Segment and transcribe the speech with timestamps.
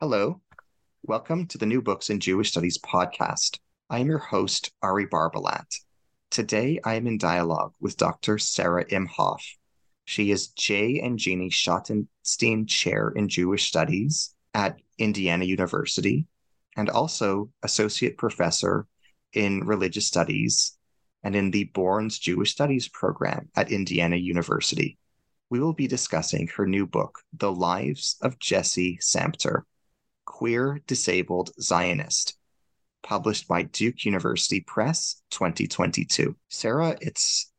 [0.00, 0.40] Hello.
[1.02, 3.58] Welcome to the New Books in Jewish Studies podcast.
[3.90, 5.66] I am your host, Ari Barbalat.
[6.30, 8.38] Today, I am in dialogue with Dr.
[8.38, 9.42] Sarah Imhoff.
[10.04, 16.28] She is Jay and Jeannie Schottenstein Chair in Jewish Studies at Indiana University
[16.76, 18.86] and also Associate Professor
[19.32, 20.78] in Religious Studies
[21.24, 24.96] and in the Borns Jewish Studies program at Indiana University.
[25.50, 29.66] We will be discussing her new book, The Lives of Jessie Sampter
[30.28, 32.36] Queer Disabled Zionist,
[33.02, 36.36] published by Duke University Press 2022.
[36.50, 37.50] Sarah, it's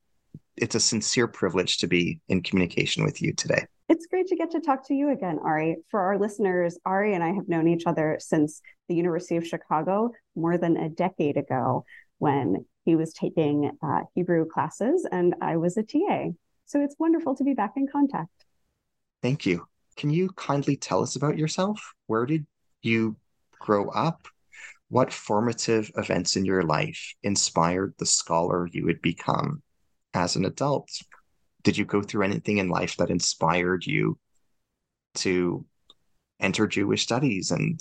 [0.56, 3.66] it's a sincere privilege to be in communication with you today.
[3.90, 5.78] It's great to get to talk to you again, Ari.
[5.90, 10.12] For our listeners, Ari and I have known each other since the University of Chicago
[10.36, 11.86] more than a decade ago
[12.20, 16.28] when he was taking uh, Hebrew classes and I was a TA.
[16.66, 18.46] So it's wonderful to be back in contact.
[19.24, 19.68] Thank you.
[19.98, 21.94] Can you kindly tell us about yourself?
[22.06, 22.46] Where did
[22.82, 23.18] you
[23.60, 24.28] grow up,
[24.90, 29.62] what formative events in your life inspired the scholar you would become
[30.14, 30.90] as an adult?
[31.64, 34.18] Did you go through anything in life that inspired you
[35.16, 35.66] to
[36.40, 37.52] enter Jewish studies?
[37.52, 37.80] And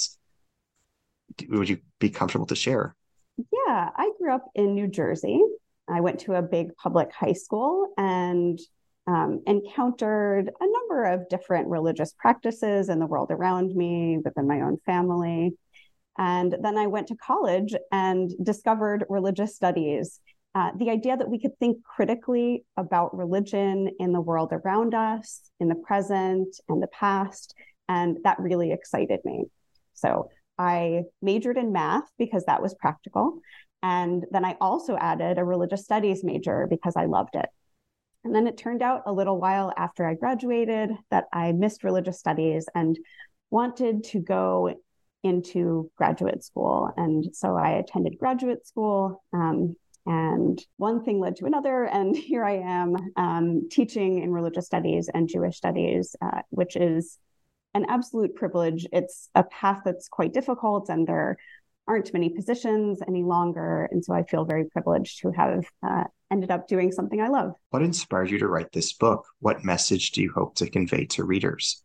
[1.48, 2.94] would you be comfortable to share?
[3.38, 5.40] Yeah, I grew up in New Jersey.
[5.88, 8.58] I went to a big public high school and
[9.08, 14.60] um, encountered a number of different religious practices in the world around me, within my
[14.60, 15.56] own family.
[16.18, 20.20] And then I went to college and discovered religious studies.
[20.54, 25.40] Uh, the idea that we could think critically about religion in the world around us,
[25.58, 27.54] in the present and the past.
[27.88, 29.44] And that really excited me.
[29.94, 33.40] So I majored in math because that was practical.
[33.82, 37.46] And then I also added a religious studies major because I loved it.
[38.24, 42.18] And then it turned out a little while after I graduated that I missed religious
[42.18, 42.98] studies and
[43.50, 44.74] wanted to go
[45.22, 46.90] into graduate school.
[46.96, 49.22] And so I attended graduate school.
[49.32, 51.84] Um, and one thing led to another.
[51.84, 57.18] And here I am um, teaching in religious studies and Jewish studies, uh, which is
[57.74, 58.86] an absolute privilege.
[58.92, 61.36] It's a path that's quite difficult, and there
[61.88, 63.88] aren't many positions any longer.
[63.90, 67.52] And so I feel very privileged to have uh, ended up doing something I love.
[67.70, 69.26] What inspired you to write this book?
[69.40, 71.82] What message do you hope to convey to readers?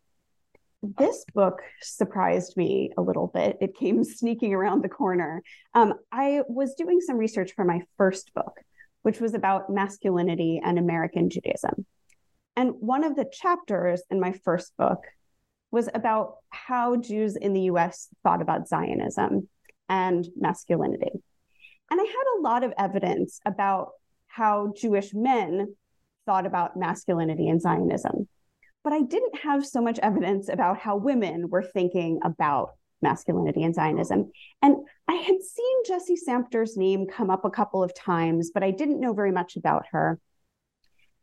[0.84, 3.58] This book surprised me a little bit.
[3.62, 5.42] It came sneaking around the corner.
[5.74, 8.60] Um, I was doing some research for my first book,
[9.04, 11.86] which was about masculinity and American Judaism.
[12.58, 15.00] And one of the chapters in my first book
[15.72, 19.48] was about how Jews in the US thought about Zionism
[19.90, 21.12] and masculinity.
[21.92, 23.90] And I had a lot of evidence about
[24.28, 25.76] how Jewish men
[26.26, 28.28] thought about masculinity and Zionism.
[28.84, 32.72] But I didn't have so much evidence about how women were thinking about
[33.02, 34.32] masculinity and Zionism.
[34.62, 34.78] And
[35.08, 39.00] I had seen Jessie Sampter's name come up a couple of times, but I didn't
[39.00, 40.20] know very much about her.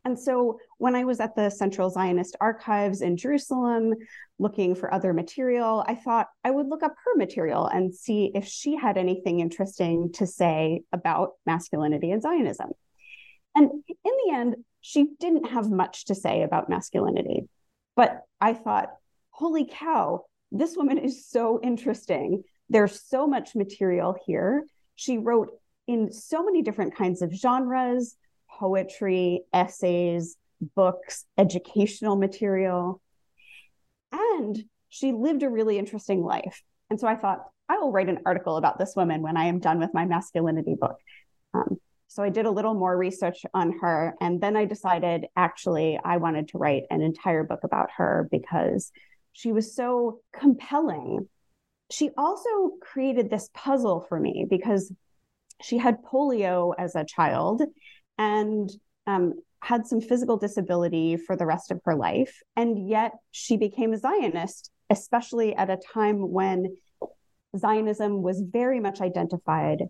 [0.03, 3.93] And so when I was at the Central Zionist Archives in Jerusalem
[4.39, 8.45] looking for other material, I thought I would look up her material and see if
[8.45, 12.71] she had anything interesting to say about masculinity and Zionism.
[13.55, 17.47] And in the end, she didn't have much to say about masculinity.
[17.95, 18.89] But I thought,
[19.29, 22.43] holy cow, this woman is so interesting.
[22.69, 24.65] There's so much material here.
[24.95, 25.51] She wrote
[25.87, 28.15] in so many different kinds of genres
[28.61, 30.37] poetry, essays,
[30.75, 33.01] books, educational material.
[34.13, 36.61] And she lived a really interesting life.
[36.91, 39.59] And so I thought, I will write an article about this woman when I am
[39.59, 40.97] done with my masculinity book.
[41.55, 41.77] Um,
[42.07, 44.13] so I did a little more research on her.
[44.21, 48.91] And then I decided actually I wanted to write an entire book about her because
[49.33, 51.27] she was so compelling.
[51.89, 54.91] She also created this puzzle for me because
[55.63, 57.63] she had polio as a child
[58.21, 58.69] and
[59.07, 62.39] um, had some physical disability for the rest of her life.
[62.55, 66.77] And yet she became a Zionist, especially at a time when
[67.57, 69.85] Zionism was very much identified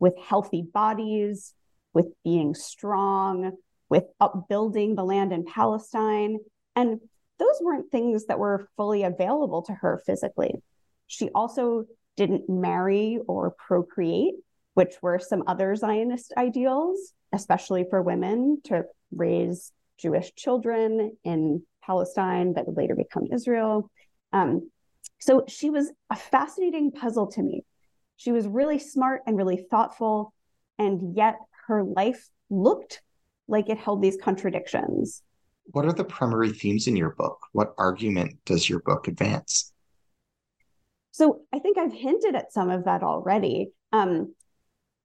[0.00, 1.52] with healthy bodies,
[1.92, 3.52] with being strong,
[3.90, 6.38] with upbuilding the land in Palestine.
[6.74, 7.00] And
[7.38, 10.54] those weren't things that were fully available to her physically.
[11.06, 11.84] She also
[12.16, 14.36] didn't marry or procreate,
[14.72, 18.84] which were some other Zionist ideals, especially for women to
[19.14, 23.90] raise Jewish children in Palestine that would later become Israel.
[24.32, 24.70] Um,
[25.20, 27.64] so she was a fascinating puzzle to me.
[28.16, 30.32] She was really smart and really thoughtful,
[30.78, 31.36] and yet
[31.66, 33.02] her life looked
[33.48, 35.22] like it held these contradictions.
[35.66, 37.38] What are the primary themes in your book?
[37.52, 39.72] What argument does your book advance?
[41.10, 43.70] So I think I've hinted at some of that already.
[43.92, 44.34] Um,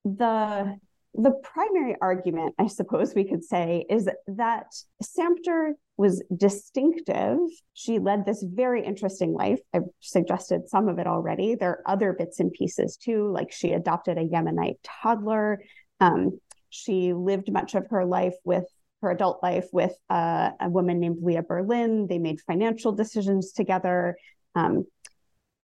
[0.04, 0.78] the
[1.15, 4.67] the primary argument, I suppose we could say, is that
[5.01, 7.39] Sampter was distinctive.
[7.73, 9.59] She led this very interesting life.
[9.73, 11.56] I've suggested some of it already.
[11.56, 15.61] There are other bits and pieces too, like she adopted a Yemenite toddler.
[16.00, 16.39] Um,
[16.69, 18.65] she lived much of her life with
[19.01, 22.07] her adult life with uh, a woman named Leah Berlin.
[22.07, 24.17] They made financial decisions together.
[24.56, 24.85] Um,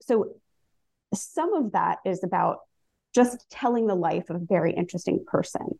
[0.03, 0.35] so
[1.13, 2.59] some of that is about
[3.15, 5.79] just telling the life of a very interesting person.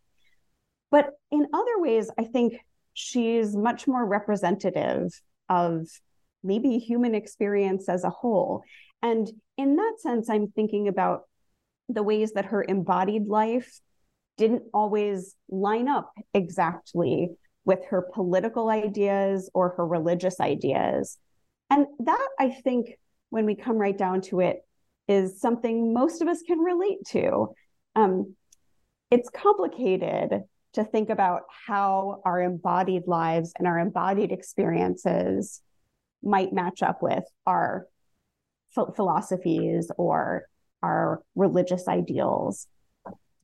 [0.91, 2.55] But in other ways, I think
[2.93, 5.89] she's much more representative of
[6.43, 8.63] maybe human experience as a whole.
[9.03, 11.23] And in that sense, I'm thinking about
[11.89, 13.81] the ways that her embodied life
[14.37, 17.31] didn't always line up exactly
[17.65, 21.19] with her political ideas or her religious ideas.
[21.71, 22.99] And that, I think,
[23.31, 24.65] when we come right down to it,
[25.09, 27.49] is something most of us can relate to.
[27.95, 28.35] Um,
[29.11, 30.43] it's complicated
[30.75, 35.63] to think about how our embodied lives and our embodied experiences
[36.23, 37.87] might match up with our
[38.75, 40.47] ph- philosophies or
[40.83, 42.67] our religious ideals.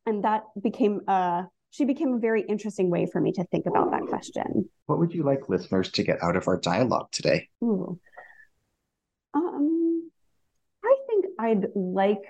[0.07, 3.93] And that became a she became a very interesting way for me to think about
[3.93, 4.69] that question.
[4.87, 7.49] What would you like listeners to get out of our dialogue today?
[7.63, 7.97] Ooh.
[9.35, 10.11] Um,
[10.85, 12.23] I think I'd like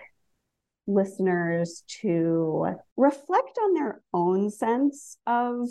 [0.87, 5.69] listeners to reflect on their own sense of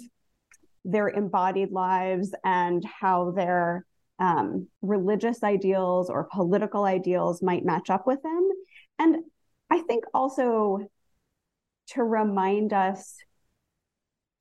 [0.84, 3.86] their embodied lives and how their
[4.20, 8.50] um, religious ideals or political ideals might match up with them.
[8.98, 9.24] And
[9.70, 10.90] I think also
[11.94, 13.16] to remind us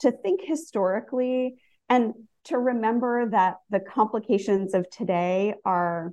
[0.00, 1.56] to think historically
[1.88, 2.14] and
[2.44, 6.12] to remember that the complications of today are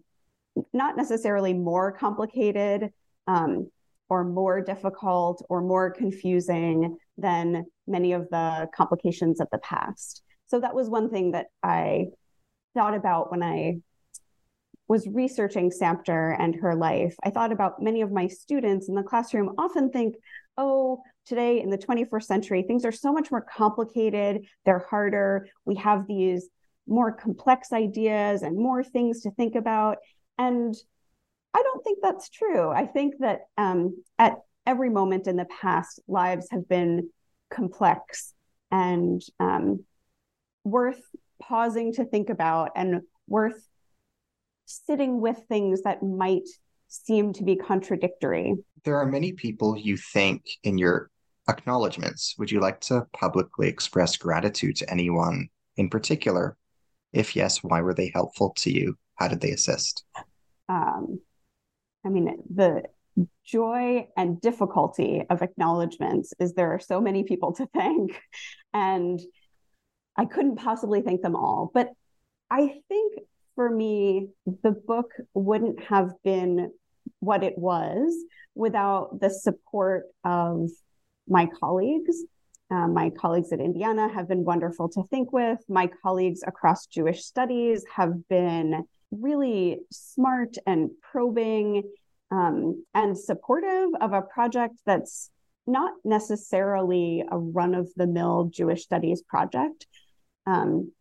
[0.74, 2.92] not necessarily more complicated
[3.28, 3.69] um,
[4.10, 10.22] or more difficult or more confusing than many of the complications of the past.
[10.48, 12.07] So that was one thing that I
[12.75, 13.78] thought about when I
[14.88, 17.16] was researching Sampter and her life.
[17.24, 20.16] I thought about many of my students in the classroom often think,
[20.58, 25.48] oh, today in the 21st century, things are so much more complicated, they're harder.
[25.66, 26.50] We have these
[26.88, 29.98] more complex ideas and more things to think about.
[30.38, 30.76] And
[31.54, 32.70] I don't think that's true.
[32.70, 34.36] I think that um, at
[34.66, 37.10] every moment in the past, lives have been
[37.50, 38.34] complex
[38.72, 39.86] and um,
[40.64, 41.02] worth
[41.42, 43.66] pausing to think about and worth
[44.66, 46.48] sitting with things that might
[46.88, 48.56] seem to be contradictory.
[48.84, 51.10] There are many people you thank in your
[51.48, 52.36] acknowledgments.
[52.38, 56.58] Would you like to publicly express gratitude to anyone in particular?
[57.14, 58.98] If yes, why were they helpful to you?
[59.15, 60.03] How did they assist?
[60.69, 61.19] Um,
[62.06, 62.84] I mean, the
[63.45, 68.22] joy and difficulty of acknowledgments is there are so many people to thank,
[68.74, 69.19] and
[70.17, 71.72] I couldn't possibly thank them all.
[71.74, 71.89] But
[72.50, 73.19] I think
[73.55, 74.29] for me,
[74.63, 76.72] the book wouldn't have been
[77.19, 78.13] what it was
[78.53, 80.69] without the support of
[81.27, 82.24] my colleagues.
[82.72, 85.60] Um, my colleagues at Indiana have been wonderful to think with.
[85.69, 91.83] My colleagues across Jewish studies have been really smart and probing
[92.31, 95.29] um, and supportive of a project that's
[95.67, 99.88] not necessarily a run of the mill Jewish studies project.
[100.45, 100.91] Um,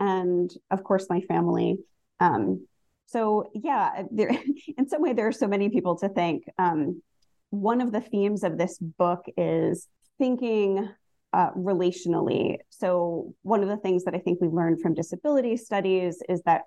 [0.00, 1.78] and of course, my family.
[2.20, 2.66] Um,
[3.06, 4.30] so, yeah, there,
[4.76, 6.44] in some way, there are so many people to thank.
[6.58, 7.02] Um,
[7.50, 9.88] one of the themes of this book is
[10.18, 10.88] thinking
[11.32, 12.58] uh, relationally.
[12.70, 16.62] So, one of the things that I think we learned from disability studies is that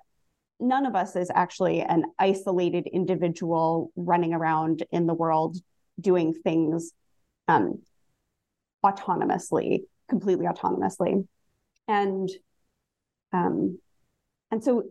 [0.62, 5.58] none of us is actually an isolated individual running around in the world
[6.00, 6.94] doing things
[7.48, 7.82] um,
[8.86, 11.28] autonomously, completely autonomously.
[11.88, 12.30] And
[13.34, 13.80] um,
[14.52, 14.84] and so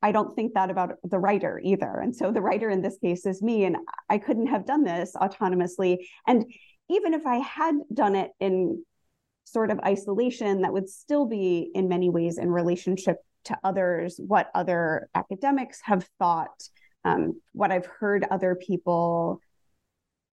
[0.00, 1.98] I don't think that about the writer either.
[2.00, 3.76] And so the writer in this case is me, and
[4.08, 5.98] I couldn't have done this autonomously.
[6.26, 6.44] And
[6.88, 8.84] even if I had done it in
[9.44, 14.50] sort of isolation, that would still be in many ways in relationship to others what
[14.54, 16.68] other academics have thought,
[17.04, 19.40] um, what I've heard other people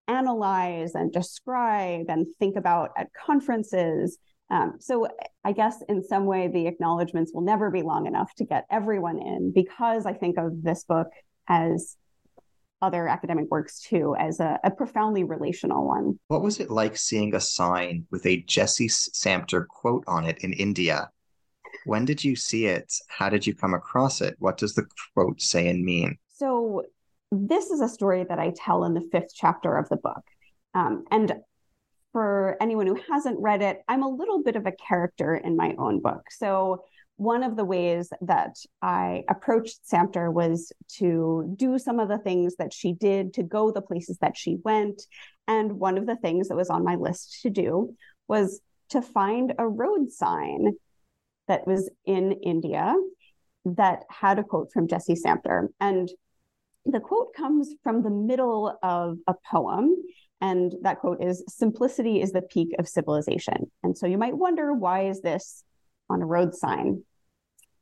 [0.08, 4.18] analyze and describe and think about at conferences.
[4.50, 5.08] Um, so
[5.42, 9.18] I guess in some way the acknowledgments will never be long enough to get everyone
[9.18, 11.08] in because I think of this book
[11.48, 11.96] as
[12.82, 16.18] other academic works too as a, a profoundly relational one.
[16.28, 20.52] What was it like seeing a sign with a Jessie Sampter quote on it in
[20.52, 21.10] India?
[21.84, 22.92] When did you see it?
[23.08, 24.36] How did you come across it?
[24.38, 26.18] What does the quote say and mean?
[26.28, 26.84] So
[27.30, 30.22] this is a story that I tell in the fifth chapter of the book.
[30.74, 31.34] Um, and
[32.12, 35.74] for anyone who hasn't read it, I'm a little bit of a character in my
[35.78, 36.22] own book.
[36.30, 36.84] So
[37.16, 42.56] one of the ways that I approached Sampter was to do some of the things
[42.56, 45.02] that she did, to go the places that she went.
[45.46, 47.94] And one of the things that was on my list to do
[48.26, 48.60] was
[48.90, 50.74] to find a road sign
[51.48, 52.94] that was in India
[53.64, 55.70] that had a quote from Jessie Sampter.
[55.80, 56.08] And
[56.84, 59.94] the quote comes from the middle of a poem.
[60.40, 63.70] And that quote is simplicity is the peak of civilization.
[63.82, 65.64] And so you might wonder, why is this
[66.10, 67.02] on a road sign?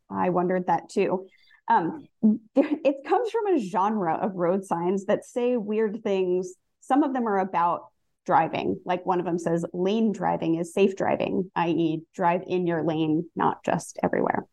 [0.08, 1.26] I wondered that too.
[1.68, 2.06] Um,
[2.54, 6.54] it comes from a genre of road signs that say weird things.
[6.80, 7.86] Some of them are about
[8.24, 8.80] driving.
[8.84, 13.28] Like one of them says, lane driving is safe driving, i.e., drive in your lane,
[13.36, 14.46] not just everywhere.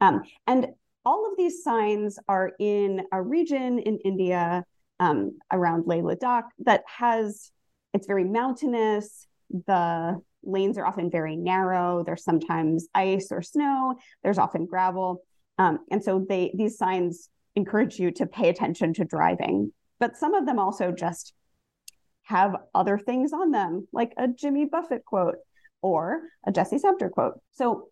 [0.00, 0.68] Um, and
[1.04, 4.64] all of these signs are in a region in India
[4.98, 7.50] um, around Leh Ladakh that has,
[7.94, 9.26] it's very mountainous.
[9.66, 12.02] The lanes are often very narrow.
[12.04, 13.96] There's sometimes ice or snow.
[14.22, 15.22] There's often gravel.
[15.58, 19.72] Um, and so they these signs encourage you to pay attention to driving.
[19.98, 21.32] But some of them also just
[22.26, 25.36] have other things on them, like a Jimmy Buffett quote
[25.80, 27.40] or a Jessie Sampter quote.
[27.52, 27.88] So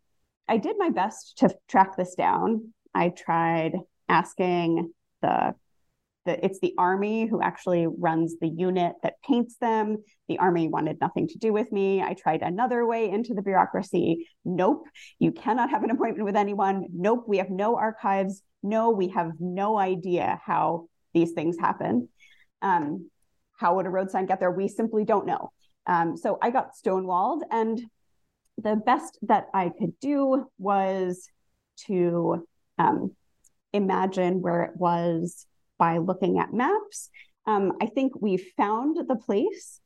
[0.49, 2.73] I did my best to track this down.
[2.95, 3.73] I tried
[4.09, 5.55] asking the
[6.25, 9.99] the, it's the army who actually runs the unit that paints them.
[10.29, 12.03] The army wanted nothing to do with me.
[12.03, 14.27] I tried another way into the bureaucracy.
[14.45, 14.87] Nope,
[15.19, 16.87] you cannot have an appointment with anyone.
[16.95, 18.43] Nope, we have no archives.
[18.63, 22.09] No, we have no idea how these things happen.
[22.63, 23.11] Um,
[23.57, 24.51] how would a road sign get there?
[24.51, 25.53] We simply don't know.
[25.87, 27.81] Um, so I got stonewalled, and
[28.59, 31.29] the best that I could do was
[31.87, 32.47] to
[32.79, 33.13] um,
[33.73, 35.47] imagine where it was
[35.79, 37.11] by looking at maps.
[37.47, 39.81] Um, I think we found the place,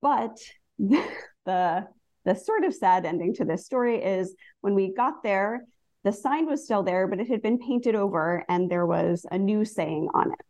[0.00, 0.38] but
[0.78, 1.86] the
[2.24, 5.64] the sort of sad ending to this story is when we got there,
[6.04, 9.38] the sign was still there, but it had been painted over, and there was a
[9.38, 10.46] new saying on it.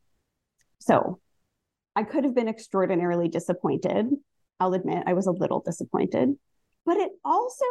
[0.80, 1.20] So
[1.98, 4.06] I could have been extraordinarily disappointed.
[4.60, 6.36] I'll admit I was a little disappointed,
[6.86, 7.64] but it also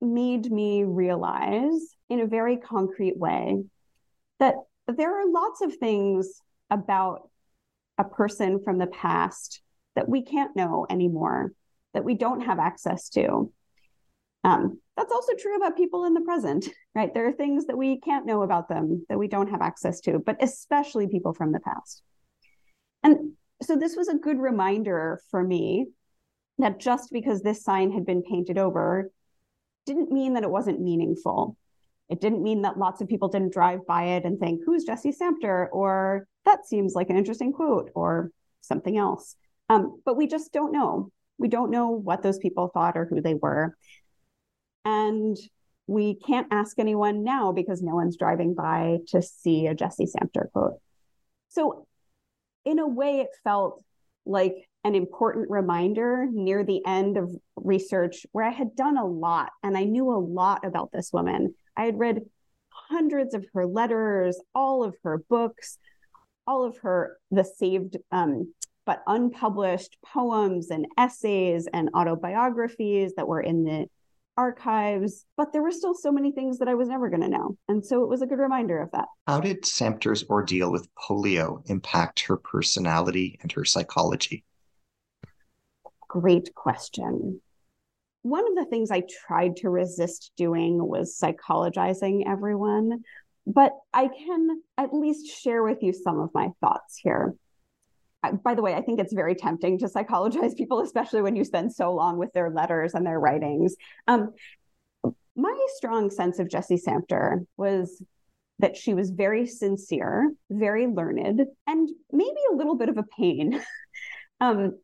[0.00, 3.62] made me realize in a very concrete way
[4.40, 4.54] that
[4.88, 6.40] there are lots of things
[6.70, 7.28] about
[7.98, 9.60] a person from the past
[9.96, 11.52] that we can't know anymore,
[11.92, 13.52] that we don't have access to.
[14.44, 17.12] Um, that's also true about people in the present, right?
[17.12, 20.20] There are things that we can't know about them that we don't have access to,
[20.20, 22.02] but especially people from the past.
[23.06, 25.86] And so this was a good reminder for me
[26.58, 29.12] that just because this sign had been painted over
[29.86, 31.56] didn't mean that it wasn't meaningful.
[32.08, 35.12] It didn't mean that lots of people didn't drive by it and think, who's Jessie
[35.12, 35.68] Sampter?
[35.68, 39.36] Or that seems like an interesting quote or something else.
[39.68, 41.12] Um, but we just don't know.
[41.38, 43.76] We don't know what those people thought or who they were.
[44.84, 45.36] And
[45.86, 50.50] we can't ask anyone now because no one's driving by to see a Jessie Sampter
[50.52, 50.80] quote.
[51.50, 51.86] So,
[52.66, 53.82] in a way, it felt
[54.26, 59.50] like an important reminder near the end of research where I had done a lot
[59.62, 61.54] and I knew a lot about this woman.
[61.76, 62.20] I had read
[62.70, 65.78] hundreds of her letters, all of her books,
[66.46, 68.52] all of her the saved um,
[68.84, 73.86] but unpublished poems and essays and autobiographies that were in the
[74.36, 77.56] archives, but there were still so many things that I was never going to know.
[77.68, 79.06] And so it was a good reminder of that.
[79.26, 84.44] How did Sampter's ordeal with polio impact her personality and her psychology?
[86.08, 87.40] Great question
[88.26, 93.04] one of the things I tried to resist doing was psychologizing everyone,
[93.46, 97.36] but I can at least share with you some of my thoughts here.
[98.32, 101.72] By the way, I think it's very tempting to psychologize people, especially when you spend
[101.72, 103.76] so long with their letters and their writings.
[104.06, 104.32] Um,
[105.36, 108.02] my strong sense of Jessie Sampter was
[108.58, 113.62] that she was very sincere, very learned, and maybe a little bit of a pain.
[114.40, 114.78] um,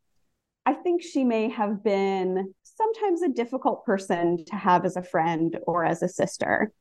[0.67, 5.59] I think she may have been sometimes a difficult person to have as a friend
[5.67, 6.73] or as a sister.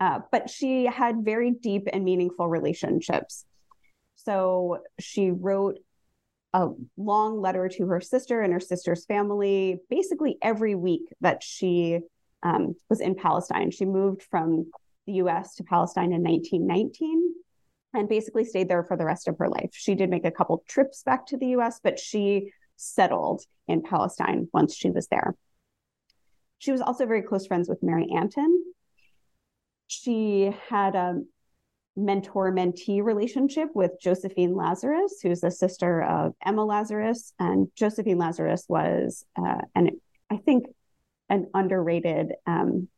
[0.00, 3.44] uh, but she had very deep and meaningful relationships.
[4.16, 5.78] So she wrote
[6.52, 12.00] a long letter to her sister and her sister's family basically every week that she
[12.42, 13.70] um, was in Palestine.
[13.70, 14.70] She moved from
[15.06, 17.34] the US to Palestine in 1919
[17.94, 19.70] and basically stayed there for the rest of her life.
[19.72, 24.48] She did make a couple trips back to the US, but she settled in Palestine
[24.52, 25.36] once she was there.
[26.58, 28.64] She was also very close friends with Mary Antin.
[29.86, 31.22] She had a
[31.96, 37.32] mentor mentee relationship with Josephine Lazarus, who's the sister of Emma Lazarus.
[37.38, 40.66] And Josephine Lazarus was uh, an, I think,
[41.28, 42.88] an underrated um,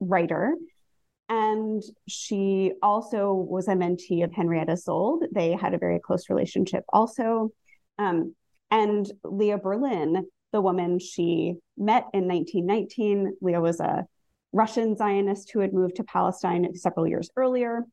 [0.00, 0.54] writer.
[1.28, 5.22] And she also was a mentee of Henrietta Szold.
[5.32, 7.50] They had a very close relationship also.
[7.98, 8.34] Um,
[8.70, 14.06] and Leah Berlin, the woman she met in 1919, Leah was a
[14.52, 17.84] Russian Zionist who had moved to Palestine several years earlier.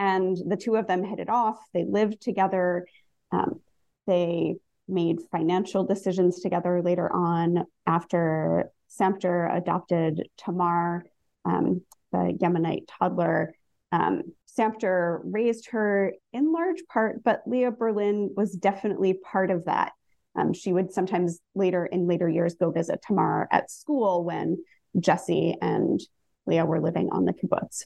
[0.00, 1.58] And the two of them hit it off.
[1.72, 2.86] They lived together.
[3.30, 3.60] Um,
[4.06, 4.56] they
[4.88, 11.04] made financial decisions together later on after Sampter adopted Tamar,
[11.44, 13.54] um, the Yemenite toddler.
[13.92, 19.92] Um, Sampter raised her in large part, but Leah Berlin was definitely part of that.
[20.34, 24.64] Um, she would sometimes later in later years go visit Tamar at school when
[24.98, 26.00] Jessie and
[26.46, 27.84] Leah were living on the kibbutz.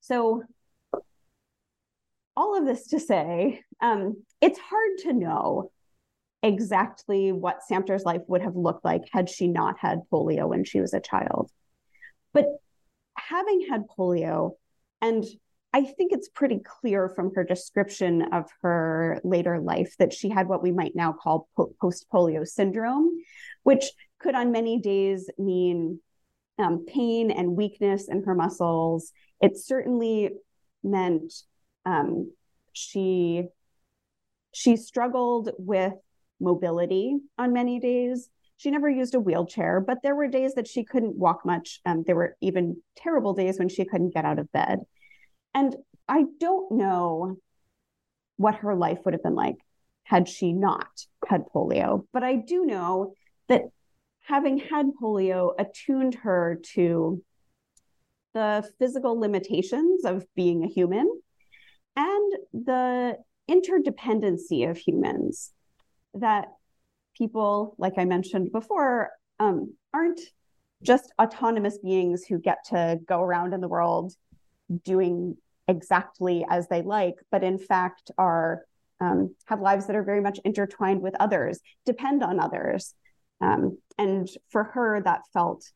[0.00, 0.42] So
[2.36, 5.70] all of this to say, um, it's hard to know
[6.42, 10.80] exactly what Sampter's life would have looked like had she not had polio when she
[10.80, 11.50] was a child.
[12.32, 12.46] But
[13.16, 14.52] having had polio,
[15.00, 15.24] and
[15.72, 20.48] I think it's pretty clear from her description of her later life that she had
[20.48, 23.10] what we might now call po- post polio syndrome,
[23.62, 23.84] which
[24.18, 26.00] could on many days mean
[26.58, 29.12] um, pain and weakness in her muscles.
[29.40, 30.30] It certainly
[30.82, 31.32] meant
[31.84, 32.32] um,
[32.72, 33.44] she
[34.52, 35.94] she struggled with
[36.40, 38.28] mobility on many days.
[38.58, 41.80] She never used a wheelchair, but there were days that she couldn't walk much.
[41.84, 44.80] Um, there were even terrible days when she couldn't get out of bed.
[45.54, 45.74] And
[46.08, 47.38] I don't know
[48.36, 49.56] what her life would have been like
[50.04, 53.14] had she not had polio, but I do know
[53.48, 53.62] that
[54.20, 57.22] having had polio attuned her to
[58.34, 61.20] the physical limitations of being a human
[61.96, 63.18] and the
[63.50, 65.52] interdependency of humans
[66.14, 66.48] that
[67.16, 70.20] people, like I mentioned before, um, aren't
[70.82, 74.12] just autonomous beings who get to go around in the world
[74.84, 75.36] doing
[75.68, 78.64] exactly as they like, but in fact are
[79.00, 82.94] um, have lives that are very much intertwined with others, depend on others.
[83.40, 85.68] Um, and for her, that felt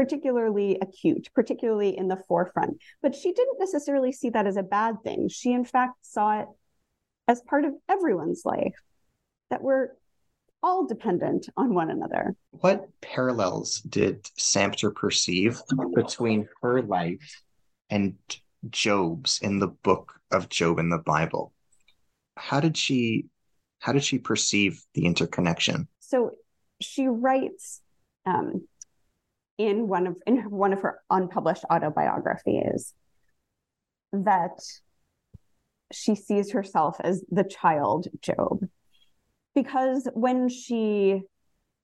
[0.00, 2.78] particularly acute, particularly in the forefront.
[3.02, 5.28] But she didn't necessarily see that as a bad thing.
[5.28, 6.46] She, in fact, saw it
[7.28, 8.74] as part of everyone's life,
[9.50, 9.88] that we're
[10.62, 12.34] all dependent on one another.
[12.52, 15.60] What parallels did Sampter perceive
[15.94, 17.42] between her life
[17.90, 18.14] and
[18.70, 21.52] Job's in the book of Job in the Bible?
[22.38, 23.26] How did she
[23.80, 25.88] how did she perceive the interconnection?
[26.00, 26.32] So
[26.80, 27.80] she writes
[28.26, 28.66] um,
[29.66, 32.94] in one of in one of her unpublished autobiographies
[34.12, 34.58] that
[35.92, 38.60] she sees herself as the child Job
[39.54, 41.22] because when she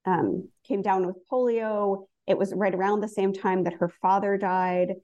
[0.04, 4.36] um, came down with polio, it was right around the same time that her father
[4.36, 4.94] died.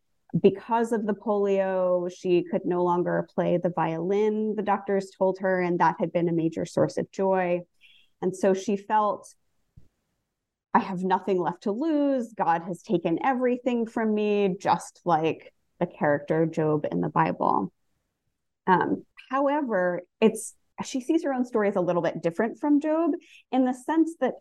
[0.40, 5.60] Because of the polio, she could no longer play the violin, the doctors told her,
[5.60, 7.60] and that had been a major source of joy.
[8.22, 9.34] And so she felt
[10.74, 12.32] I have nothing left to lose.
[12.32, 17.72] God has taken everything from me, just like the character Job in the Bible.
[18.66, 20.54] Um, however, it's
[20.84, 23.12] she sees her own story as a little bit different from Job
[23.50, 24.34] in the sense that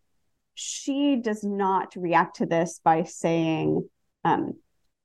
[0.54, 3.88] she does not react to this by saying,
[4.24, 4.54] um,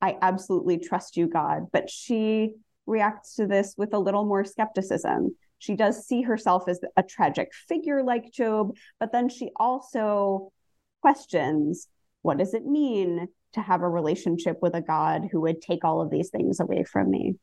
[0.01, 2.53] I absolutely trust you, God, but she
[2.87, 5.37] reacts to this with a little more skepticism.
[5.59, 10.53] She does see herself as a tragic figure like Job, but then she also
[11.01, 11.89] questions
[12.27, 16.01] what does it mean to have a relationship with a God who would take all
[16.01, 17.37] of these things away from me?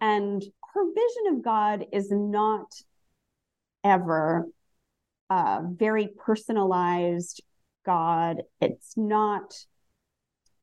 [0.00, 0.40] And
[0.72, 2.72] her vision of God is not
[3.82, 4.46] ever
[5.28, 7.42] a very personalized
[7.84, 8.42] God.
[8.60, 9.54] It's not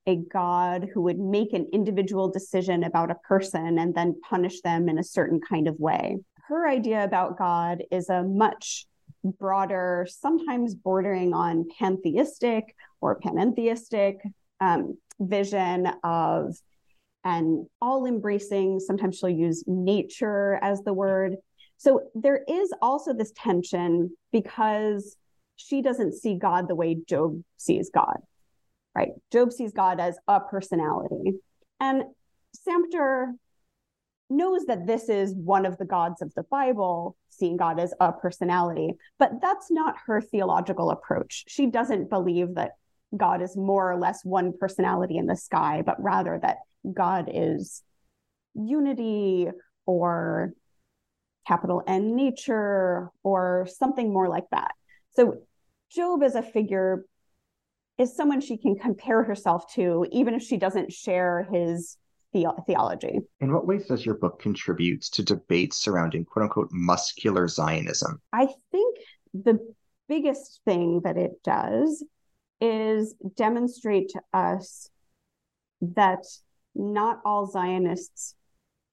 [0.06, 4.88] a God who would make an individual decision about a person and then punish them
[4.88, 6.18] in a certain kind of way.
[6.48, 8.86] Her idea about God is a much
[9.32, 14.18] broader, sometimes bordering on pantheistic or panentheistic
[14.60, 16.56] um, vision of
[17.24, 18.80] and all embracing.
[18.80, 21.36] Sometimes she'll use nature as the word.
[21.78, 25.18] So there is also this tension because
[25.56, 28.18] she doesn't see God the way Job sees God,
[28.96, 29.10] right?
[29.32, 31.34] Job sees God as a personality.
[31.80, 32.04] And
[32.56, 33.34] Sampter
[34.30, 38.12] knows that this is one of the gods of the Bible, seeing God as a
[38.12, 41.46] personality, but that's not her theological approach.
[41.48, 42.72] She doesn't believe that
[43.16, 46.58] God is more or less one personality in the sky, but rather that
[46.94, 47.84] God is
[48.54, 49.48] unity
[49.86, 50.54] or
[51.48, 54.72] capital N nature or something more like that.
[55.12, 55.38] So
[55.90, 57.06] Job as a figure
[57.98, 61.98] is someone she can compare herself to, even if she doesn't share his
[62.34, 63.20] the- theology.
[63.40, 68.22] In what ways does your book contribute to debates surrounding quote unquote muscular Zionism?
[68.34, 68.98] I think
[69.34, 69.60] the
[70.08, 72.04] biggest thing that it does
[72.60, 74.90] is demonstrate to us
[75.82, 76.26] that
[76.74, 78.36] not all Zionists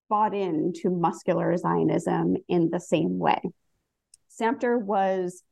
[0.08, 3.40] bought into muscular Zionism in the same way.
[4.28, 5.42] Sampter was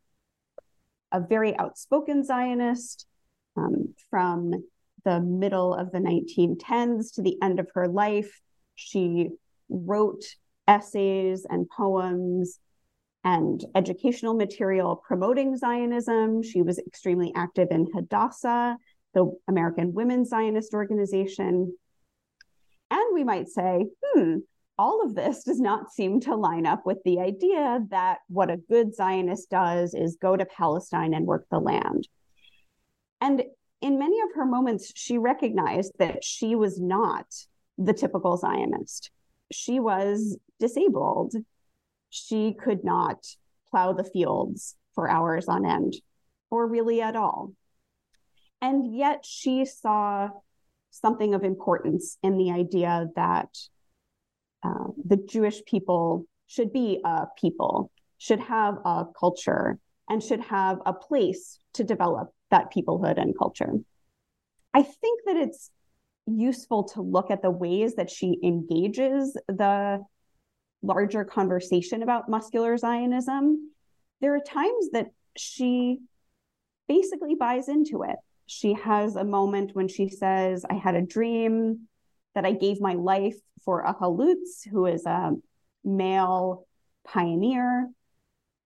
[1.10, 3.06] a very outspoken Zionist
[3.56, 4.64] um, from
[5.04, 8.40] the middle of the 1910s to the end of her life.
[8.74, 9.30] She
[9.68, 10.24] wrote
[10.68, 12.58] essays and poems
[13.24, 16.42] and educational material promoting Zionism.
[16.42, 18.76] She was extremely active in Hadassah,
[19.14, 21.76] the American Women's Zionist Organization.
[22.90, 24.38] And we might say, hmm,
[24.78, 28.56] all of this does not seem to line up with the idea that what a
[28.56, 32.08] good Zionist does is go to Palestine and work the land.
[33.20, 33.44] And
[33.82, 37.26] in many of her moments, she recognized that she was not
[37.76, 39.10] the typical Zionist.
[39.50, 41.34] She was disabled.
[42.10, 43.26] She could not
[43.70, 45.94] plow the fields for hours on end,
[46.50, 47.52] or really at all.
[48.60, 50.28] And yet she saw
[50.90, 53.48] something of importance in the idea that
[54.62, 60.78] uh, the Jewish people should be a people, should have a culture, and should have
[60.86, 63.72] a place to develop that peoplehood and culture.
[64.72, 65.70] I think that it's
[66.26, 70.04] useful to look at the ways that she engages the
[70.82, 73.72] larger conversation about muscular Zionism.
[74.20, 75.98] There are times that she
[76.88, 78.16] basically buys into it.
[78.46, 81.88] She has a moment when she says, I had a dream
[82.34, 85.32] that I gave my life for a halutz, who is a
[85.84, 86.66] male
[87.04, 87.88] pioneer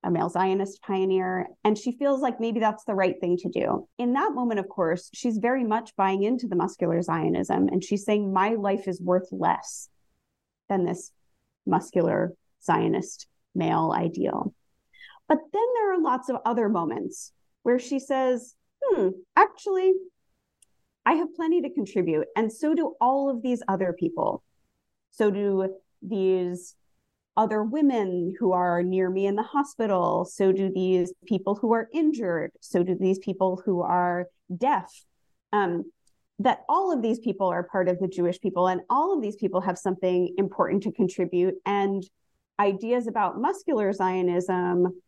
[0.07, 3.88] a male Zionist pioneer, and she feels like maybe that's the right thing to do.
[3.99, 8.05] In that moment, of course, she's very much buying into the muscular Zionism, and she's
[8.05, 9.88] saying, My life is worth less
[10.69, 11.11] than this
[11.66, 14.55] muscular Zionist male ideal.
[15.29, 17.33] But then there are lots of other moments
[17.64, 19.92] where she says, Hmm, actually,
[21.05, 24.45] I have plenty to contribute, and so do all of these other people.
[25.11, 26.77] So do these
[27.37, 30.25] other women who are near me in the hospital.
[30.25, 32.53] So do these people who are injured.
[32.61, 34.90] So do these people who are deaf.
[35.53, 35.85] Um,
[36.38, 39.37] that all of these people are part of the Jewish people, and all of these
[39.37, 41.55] people have something important to contribute.
[41.64, 42.03] And
[42.61, 45.01] ideas about muscular Zionism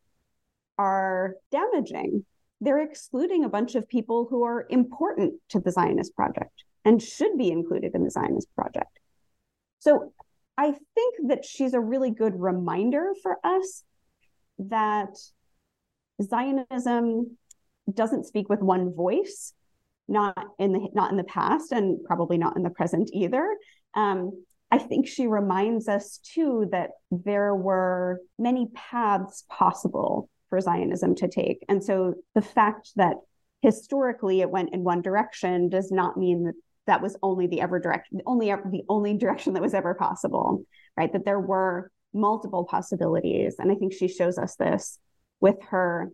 [0.78, 2.24] are damaging.
[2.60, 7.36] They're excluding a bunch of people who are important to the Zionist project and should
[7.36, 8.98] be included in the Zionist project.
[9.80, 10.12] So
[10.58, 13.84] I think that she's a really good reminder for us
[14.58, 15.16] that
[16.20, 17.38] Zionism
[17.92, 19.54] doesn't speak with one voice,
[20.08, 23.56] not in the not in the past and probably not in the present either.
[23.94, 31.14] Um, I think she reminds us too that there were many paths possible for Zionism
[31.16, 31.64] to take.
[31.68, 33.14] And so the fact that
[33.62, 36.54] historically it went in one direction does not mean that
[36.88, 40.64] that was only the ever direction, the only the only direction that was ever possible,
[40.96, 41.12] right?
[41.12, 44.98] That there were multiple possibilities, and I think she shows us this
[45.40, 46.10] with her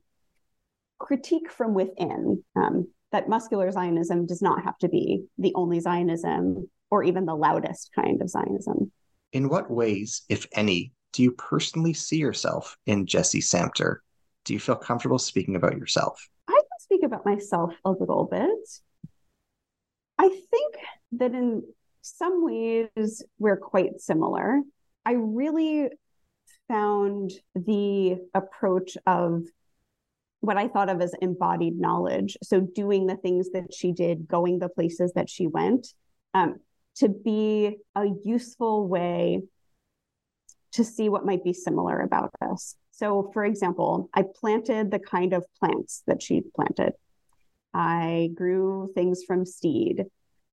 [0.99, 2.45] critique from within.
[2.57, 7.37] Um, that muscular Zionism does not have to be the only Zionism or even the
[7.37, 8.91] loudest kind of Zionism.
[9.33, 14.03] In what ways, if any, do you personally see yourself in Jessie Sampter?
[14.45, 16.29] Do you feel comfortable speaking about yourself?
[16.49, 18.69] I can speak about myself a little bit.
[20.19, 20.75] I think
[21.13, 21.63] that in
[22.03, 24.61] some ways we're quite similar.
[25.07, 25.89] I really
[26.69, 29.45] found the approach of
[30.41, 32.37] what I thought of as embodied knowledge.
[32.43, 35.89] So, doing the things that she did, going the places that she went,
[36.35, 36.57] um,
[36.97, 39.43] to be a useful way
[40.73, 42.77] to see what might be similar about us.
[42.91, 46.93] So, for example, I planted the kind of plants that she planted.
[47.75, 50.05] I grew things from seed.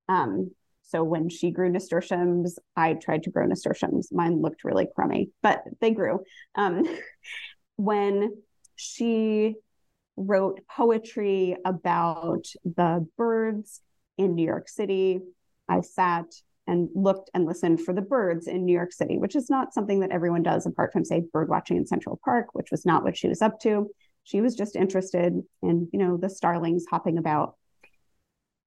[0.10, 0.52] Um,
[0.84, 4.12] So when she grew nasturtiums, I tried to grow nasturtiums.
[4.12, 6.24] Mine looked really crummy, but they grew.
[6.56, 6.84] Um,
[7.78, 8.36] when
[8.76, 9.56] she
[10.18, 13.82] wrote poetry about the birds
[14.18, 15.22] in New York City,
[15.70, 16.26] I sat
[16.68, 20.02] and looked and listened for the birds in New York City, which is not something
[20.02, 23.18] that everyone does apart from, say, bird watching in Central Park, which was not what
[23.18, 23.90] she was up to.
[24.24, 27.56] She was just interested in, you know, the starlings hopping about.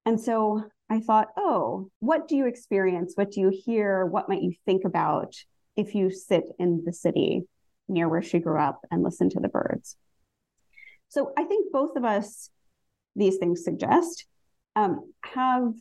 [0.06, 3.12] And so I thought, oh, what do you experience?
[3.14, 4.04] What do you hear?
[4.04, 5.34] What might you think about
[5.76, 7.42] if you sit in the city
[7.88, 9.96] near where she grew up and listen to the birds?
[11.08, 12.50] So I think both of us,
[13.16, 14.26] these things suggest,
[14.76, 15.72] um, have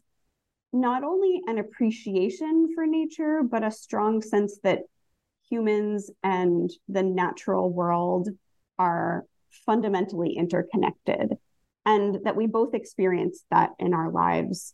[0.71, 4.81] not only an appreciation for nature, but a strong sense that
[5.49, 8.29] humans and the natural world
[8.79, 9.25] are
[9.65, 11.37] fundamentally interconnected
[11.85, 14.73] and that we both experience that in our lives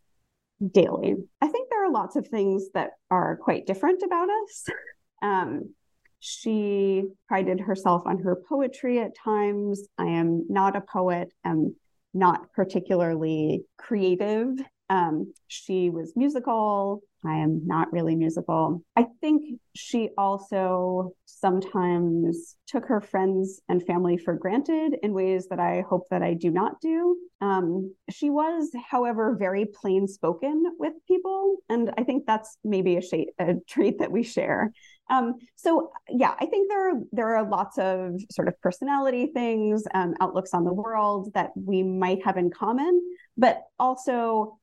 [0.71, 1.15] daily.
[1.41, 4.65] I think there are lots of things that are quite different about us.
[5.21, 5.73] Um,
[6.21, 9.85] she prided herself on her poetry at times.
[9.97, 11.75] I am not a poet, am
[12.13, 14.47] not particularly creative.
[14.89, 18.81] Um, she was musical, I am not really musical.
[18.95, 25.59] I think she also sometimes took her friends and family for granted in ways that
[25.59, 27.17] I hope that I do not do.
[27.41, 31.57] Um, she was, however, very plain spoken with people.
[31.69, 34.71] And I think that's maybe a, sh- a trait that we share.
[35.09, 39.83] Um, so yeah, I think there are there are lots of sort of personality things,
[39.93, 43.01] um, outlooks on the world that we might have in common,
[43.35, 44.59] but also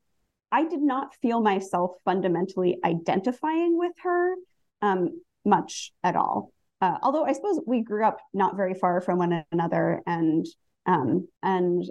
[0.52, 4.34] I did not feel myself fundamentally identifying with her
[4.82, 6.52] um, much at all.
[6.80, 10.46] Uh, although I suppose we grew up not very far from one another, and
[10.84, 11.84] um, and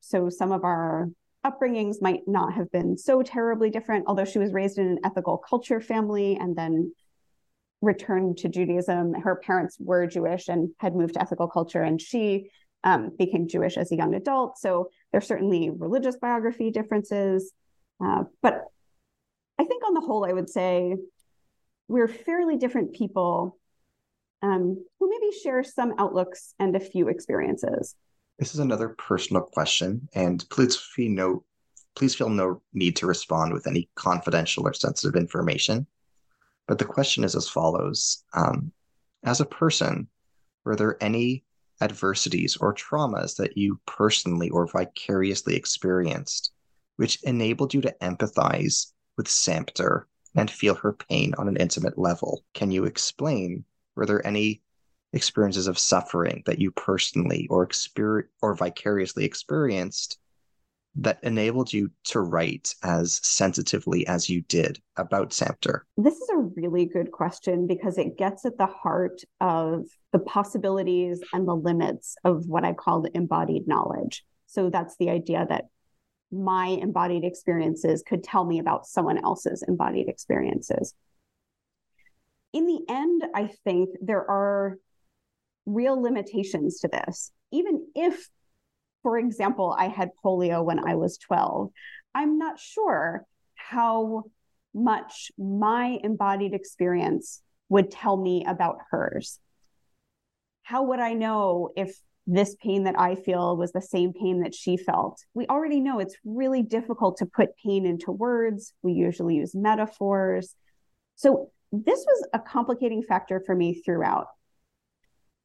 [0.00, 1.08] so some of our
[1.46, 4.04] upbringings might not have been so terribly different.
[4.06, 6.92] Although she was raised in an ethical culture family and then
[7.80, 12.50] returned to Judaism, her parents were Jewish and had moved to ethical culture, and she
[12.82, 14.58] um, became Jewish as a young adult.
[14.58, 17.52] So there's certainly religious biography differences.
[18.02, 18.64] Uh, but
[19.58, 20.96] I think on the whole, I would say
[21.88, 23.58] we're fairly different people
[24.42, 27.96] um, who maybe share some outlooks and a few experiences.
[28.38, 31.44] This is another personal question, and please feel no,
[31.96, 35.86] please feel no need to respond with any confidential or sensitive information.
[36.68, 38.70] But the question is as follows: um,
[39.24, 40.06] As a person,
[40.64, 41.42] were there any
[41.80, 46.52] adversities or traumas that you personally or vicariously experienced
[46.98, 50.06] which enabled you to empathize with Sampter
[50.36, 52.44] and feel her pain on an intimate level.
[52.54, 53.64] Can you explain?
[53.96, 54.62] Were there any
[55.12, 60.18] experiences of suffering that you personally or exper- or vicariously experienced
[60.96, 65.86] that enabled you to write as sensitively as you did about Sampter?
[65.96, 71.20] This is a really good question because it gets at the heart of the possibilities
[71.32, 74.24] and the limits of what I call embodied knowledge.
[74.46, 75.66] So that's the idea that
[76.30, 80.94] my embodied experiences could tell me about someone else's embodied experiences.
[82.52, 84.78] In the end, I think there are
[85.66, 87.30] real limitations to this.
[87.50, 88.28] Even if,
[89.02, 91.70] for example, I had polio when I was 12,
[92.14, 94.24] I'm not sure how
[94.74, 99.38] much my embodied experience would tell me about hers.
[100.62, 104.54] How would I know if this pain that I feel was the same pain that
[104.54, 105.24] she felt.
[105.32, 108.74] We already know it's really difficult to put pain into words.
[108.82, 110.54] We usually use metaphors.
[111.16, 114.26] So, this was a complicating factor for me throughout.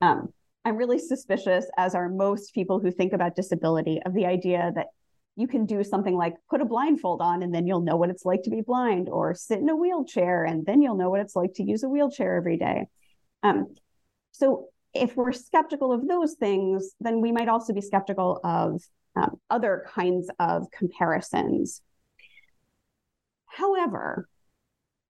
[0.01, 0.29] Um,
[0.63, 4.87] I'm really suspicious, as are most people who think about disability, of the idea that
[5.35, 8.23] you can do something like put a blindfold on and then you'll know what it's
[8.23, 11.35] like to be blind, or sit in a wheelchair and then you'll know what it's
[11.35, 12.87] like to use a wheelchair every day.
[13.41, 13.73] Um,
[14.31, 18.81] so if we're skeptical of those things, then we might also be skeptical of
[19.15, 21.81] um, other kinds of comparisons.
[23.45, 24.27] However,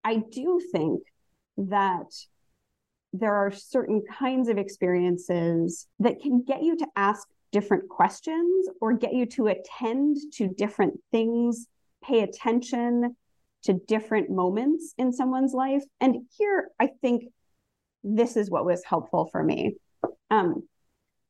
[0.03, 1.03] I do think
[1.57, 2.13] that
[3.11, 8.93] there are certain kinds of experiences that can get you to ask different questions or
[8.93, 11.67] get you to attend to different things,
[12.03, 13.15] pay attention
[13.63, 15.83] to different moments in someone's life.
[15.99, 17.25] And here, I think
[18.03, 19.75] this is what was helpful for me.
[20.29, 20.67] Um,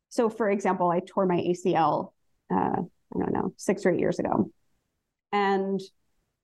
[0.10, 2.14] so, for example, I tore my ACL,
[2.52, 4.52] uh, I don't know, six or eight years ago.
[5.32, 5.80] And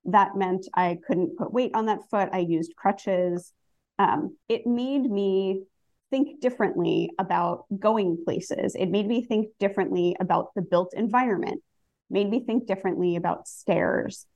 [0.06, 2.30] that meant I couldn't put weight on that foot.
[2.32, 3.54] I used crutches.
[3.98, 5.64] Um, it made me
[6.12, 8.76] think differently about going places.
[8.76, 11.64] It made me think differently about the built environment,
[12.10, 14.28] made me think differently about stairs.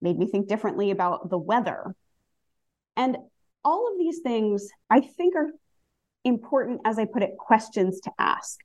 [0.00, 1.94] made me think differently about the weather.
[2.96, 3.18] And
[3.64, 5.50] all of these things I think are
[6.24, 8.58] important, as I put it, questions to ask.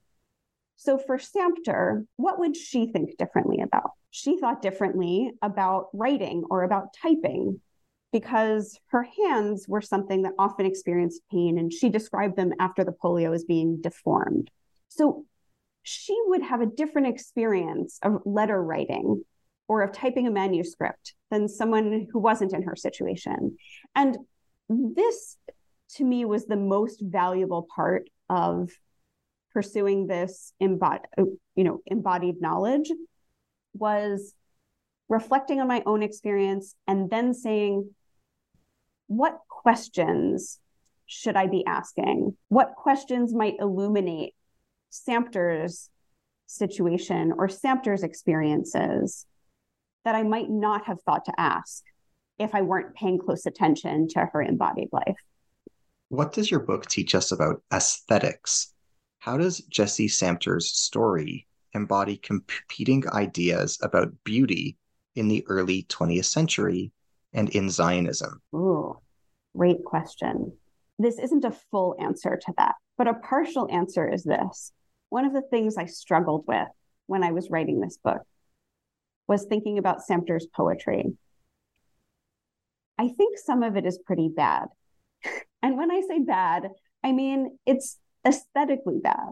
[0.76, 3.92] So for Sampter, what would she think differently about?
[4.12, 7.60] She thought differently about writing or about typing
[8.12, 12.94] because her hands were something that often experienced pain and she described them after the
[12.94, 14.50] polio as being deformed.
[14.88, 15.26] So
[15.84, 19.24] she would have a different experience of letter writing
[19.68, 23.58] or of typing a manuscript than someone who wasn't in her situation.
[23.96, 24.18] And
[24.70, 25.38] this
[25.96, 28.72] to me was the most valuable part of
[29.54, 31.08] pursuing this embodied,
[31.56, 32.92] you know, embodied knowledge
[33.74, 34.34] was
[35.10, 37.90] reflecting on my own experience and then saying,
[39.08, 40.60] what questions
[41.06, 42.36] should I be asking?
[42.50, 44.36] What questions might illuminate
[44.90, 45.90] Sampter's
[46.46, 49.26] situation or Sampter's experiences
[50.04, 51.84] that I might not have thought to ask
[52.40, 55.18] if I weren't paying close attention to her embodied life.
[56.10, 58.74] What does your book teach us about aesthetics?
[59.20, 64.78] How does Jessie Sampter's story embody competing ideas about beauty
[65.16, 66.92] in the early 20th century
[67.34, 68.42] and in Zionism?
[68.56, 69.00] Ooh,
[69.56, 70.54] great question.
[71.00, 74.72] This isn't a full answer to that, but a partial answer is this.
[75.10, 76.68] One of the things I struggled with
[77.08, 78.22] when I was writing this book
[79.28, 81.14] was thinking about Sampter's poetry.
[82.98, 84.68] I think some of it is pretty bad.
[85.62, 86.70] and when I say bad,
[87.04, 89.32] I mean it's aesthetically bad.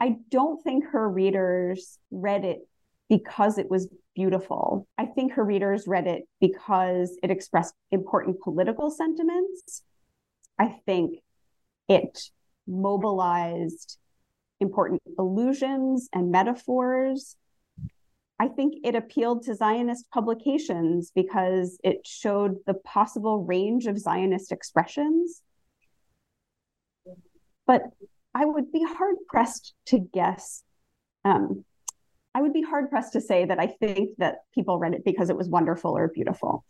[0.00, 2.68] I don't think her readers read it
[3.08, 4.86] because it was beautiful.
[4.98, 9.82] I think her readers read it because it expressed important political sentiments.
[10.58, 11.18] I think
[11.88, 12.30] it
[12.66, 13.98] mobilized
[14.60, 17.36] important allusions and metaphors.
[18.38, 24.52] I think it appealed to Zionist publications because it showed the possible range of Zionist
[24.52, 25.42] expressions.
[27.66, 27.82] But
[28.34, 30.62] I would be hard pressed to guess.
[31.24, 31.64] Um,
[32.34, 35.30] I would be hard pressed to say that I think that people read it because
[35.30, 36.64] it was wonderful or beautiful.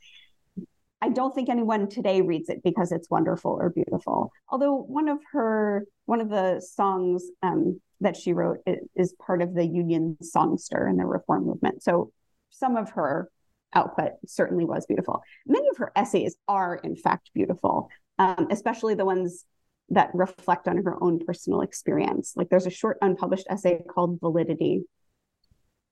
[1.03, 4.31] I don't think anyone today reads it because it's wonderful or beautiful.
[4.49, 8.59] Although one of her, one of the songs um, that she wrote
[8.95, 11.83] is part of the Union Songster and the Reform movement.
[11.83, 12.13] So
[12.51, 13.31] some of her
[13.73, 15.23] output certainly was beautiful.
[15.47, 19.45] Many of her essays are, in fact, beautiful, um, especially the ones
[19.91, 22.35] that reflect on her own personal experience.
[22.37, 24.85] Like there's a short unpublished essay called Validity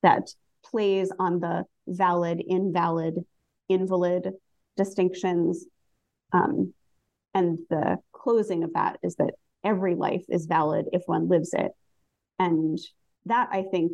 [0.02, 0.30] that
[0.64, 3.24] plays on the valid, invalid,
[3.68, 4.32] invalid
[4.76, 5.64] distinctions.
[6.32, 6.74] Um,
[7.34, 11.72] and the closing of that is that every life is valid if one lives it.
[12.38, 12.78] And
[13.26, 13.92] that I think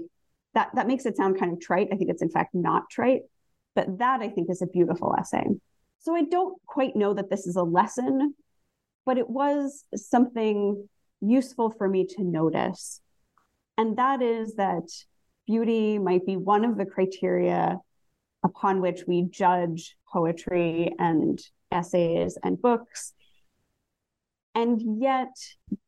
[0.54, 1.88] that that makes it sound kind of trite.
[1.92, 3.22] I think it's in fact not trite,
[3.74, 5.44] but that I think is a beautiful essay.
[6.00, 8.34] So I don't quite know that this is a lesson,
[9.04, 10.88] but it was something
[11.20, 13.00] useful for me to notice.
[13.76, 14.88] And that is that
[15.46, 17.78] beauty might be one of the criteria
[18.42, 21.38] upon which we judge poetry and
[21.70, 23.12] essays and books.
[24.54, 25.30] And yet,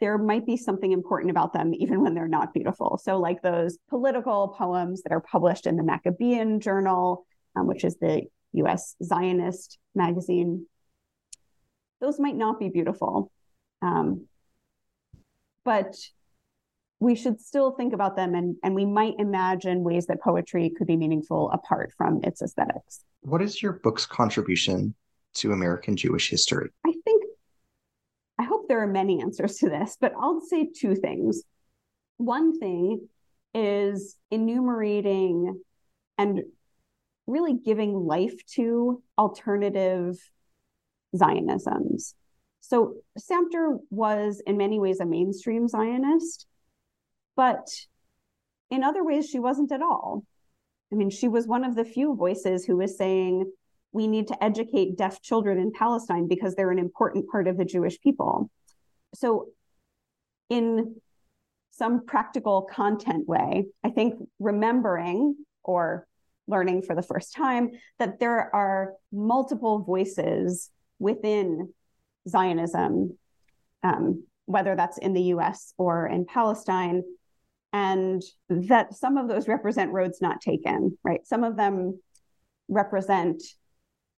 [0.00, 2.98] there might be something important about them, even when they're not beautiful.
[3.02, 7.96] So, like those political poems that are published in the Maccabean Journal, um, which is
[7.96, 8.22] the
[8.52, 10.66] US Zionist magazine,
[12.00, 13.32] those might not be beautiful.
[13.80, 14.26] Um,
[15.64, 15.96] but
[17.00, 20.86] we should still think about them and, and we might imagine ways that poetry could
[20.86, 23.04] be meaningful apart from its aesthetics.
[23.22, 24.94] What is your book's contribution
[25.34, 26.70] to American Jewish history?
[26.86, 27.01] I think, I hope
[28.72, 31.42] there are many answers to this, but I'll say two things.
[32.16, 33.06] One thing
[33.52, 35.60] is enumerating
[36.16, 36.40] and
[37.26, 40.16] really giving life to alternative
[41.14, 42.14] Zionisms.
[42.62, 46.46] So Sampter was in many ways a mainstream Zionist,
[47.36, 47.68] but
[48.70, 50.24] in other ways, she wasn't at all.
[50.90, 53.52] I mean, she was one of the few voices who was saying,
[53.92, 57.66] we need to educate deaf children in Palestine because they're an important part of the
[57.66, 58.50] Jewish people.
[59.14, 59.48] So,
[60.48, 60.96] in
[61.70, 66.06] some practical content way, I think remembering or
[66.46, 71.72] learning for the first time that there are multiple voices within
[72.28, 73.16] Zionism,
[73.82, 77.02] um, whether that's in the US or in Palestine,
[77.72, 81.26] and that some of those represent roads not taken, right?
[81.26, 81.98] Some of them
[82.68, 83.42] represent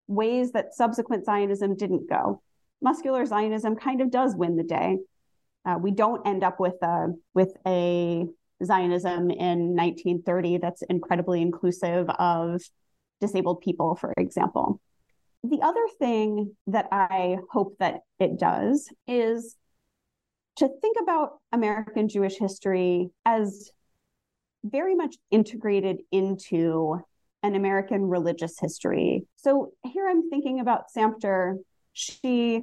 [0.07, 2.43] ways that subsequent Zionism didn't go.
[2.85, 4.99] Muscular Zionism kind of does win the day.
[5.65, 8.27] Uh, we don't end up with a with a
[8.63, 12.63] Zionism in 1930 that's incredibly inclusive of
[13.21, 14.81] disabled people, for example.
[15.43, 19.57] The other thing that I hope that it does is
[20.57, 23.71] to think about American Jewish history as
[24.63, 27.01] very much integrated into
[27.43, 29.27] an American religious history.
[29.37, 31.59] So here I'm thinking about Sampter.
[31.95, 32.63] She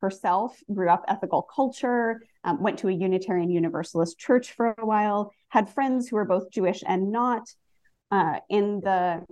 [0.00, 5.32] herself grew up ethical culture, um, went to a Unitarian Universalist church for a while,
[5.48, 7.48] had friends who were both Jewish and not.
[8.10, 9.24] Uh, in the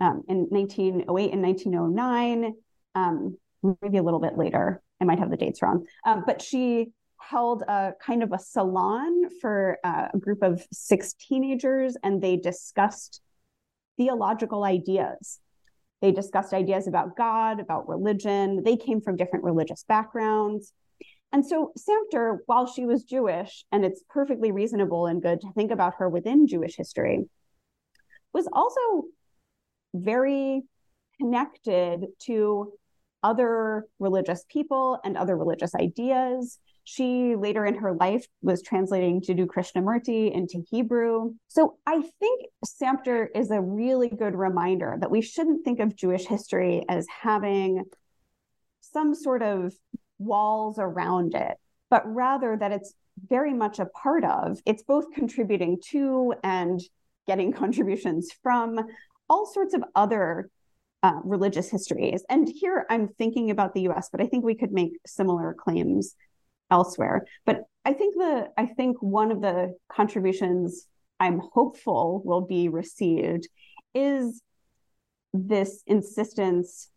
[0.00, 2.54] um, in 1908 and 1909,
[2.94, 3.36] um,
[3.82, 4.80] maybe a little bit later.
[5.00, 9.28] I might have the dates wrong, um, but she held a kind of a salon
[9.40, 13.20] for uh, a group of six teenagers, and they discussed
[13.96, 15.40] theological ideas
[16.02, 18.62] they discussed ideas about God, about religion.
[18.64, 20.72] They came from different religious backgrounds.
[21.32, 25.70] And so Sampter, while she was Jewish, and it's perfectly reasonable and good to think
[25.70, 27.24] about her within Jewish history,
[28.34, 29.04] was also
[29.94, 30.62] very
[31.20, 32.72] connected to
[33.22, 36.58] other religious people and other religious ideas.
[36.84, 41.34] She later in her life was translating Jiddu Krishnamurti into Hebrew.
[41.48, 46.26] So I think Sampter is a really good reminder that we shouldn't think of Jewish
[46.26, 47.84] history as having
[48.80, 49.72] some sort of
[50.18, 51.56] walls around it,
[51.88, 52.94] but rather that it's
[53.28, 56.80] very much a part of, it's both contributing to and
[57.26, 58.78] getting contributions from
[59.28, 60.50] all sorts of other
[61.02, 62.24] uh, religious histories.
[62.28, 66.14] And here I'm thinking about the US, but I think we could make similar claims
[66.72, 67.26] elsewhere.
[67.46, 70.86] But I think the I think one of the contributions
[71.20, 73.46] I'm hopeful will be received
[73.94, 74.42] is
[75.32, 76.88] this insistence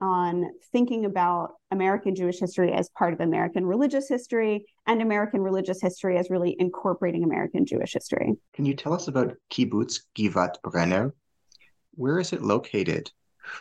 [0.00, 5.80] on thinking about American Jewish history as part of American religious history and American religious
[5.80, 8.34] history as really incorporating American Jewish history.
[8.52, 11.14] Can you tell us about Kibbutz Givat Brenner?
[11.94, 13.10] Where is it located?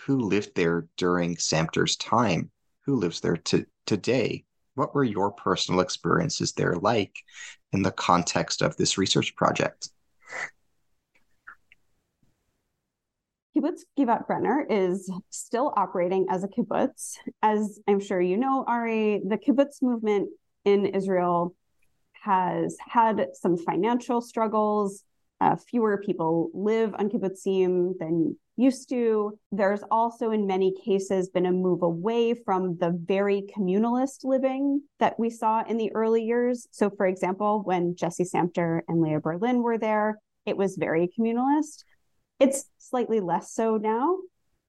[0.06, 2.52] Who lived there during Sampter's time?
[2.86, 4.44] Who lives there to, today?
[4.76, 7.16] What were your personal experiences there like
[7.72, 9.90] in the context of this research project?
[13.56, 17.18] Kibbutz Givat Brenner is still operating as a kibbutz.
[17.44, 20.30] As I'm sure you know, Ari, the kibbutz movement
[20.66, 21.56] in Israel
[22.14, 25.04] has had some financial struggles.
[25.40, 29.38] Uh, fewer people live on kibbutzim than used to.
[29.52, 35.20] There's also, in many cases, been a move away from the very communalist living that
[35.20, 36.68] we saw in the early years.
[36.72, 41.84] So, for example, when Jessie Sampter and Leah Berlin were there, it was very communalist.
[42.40, 44.18] It's slightly less so now.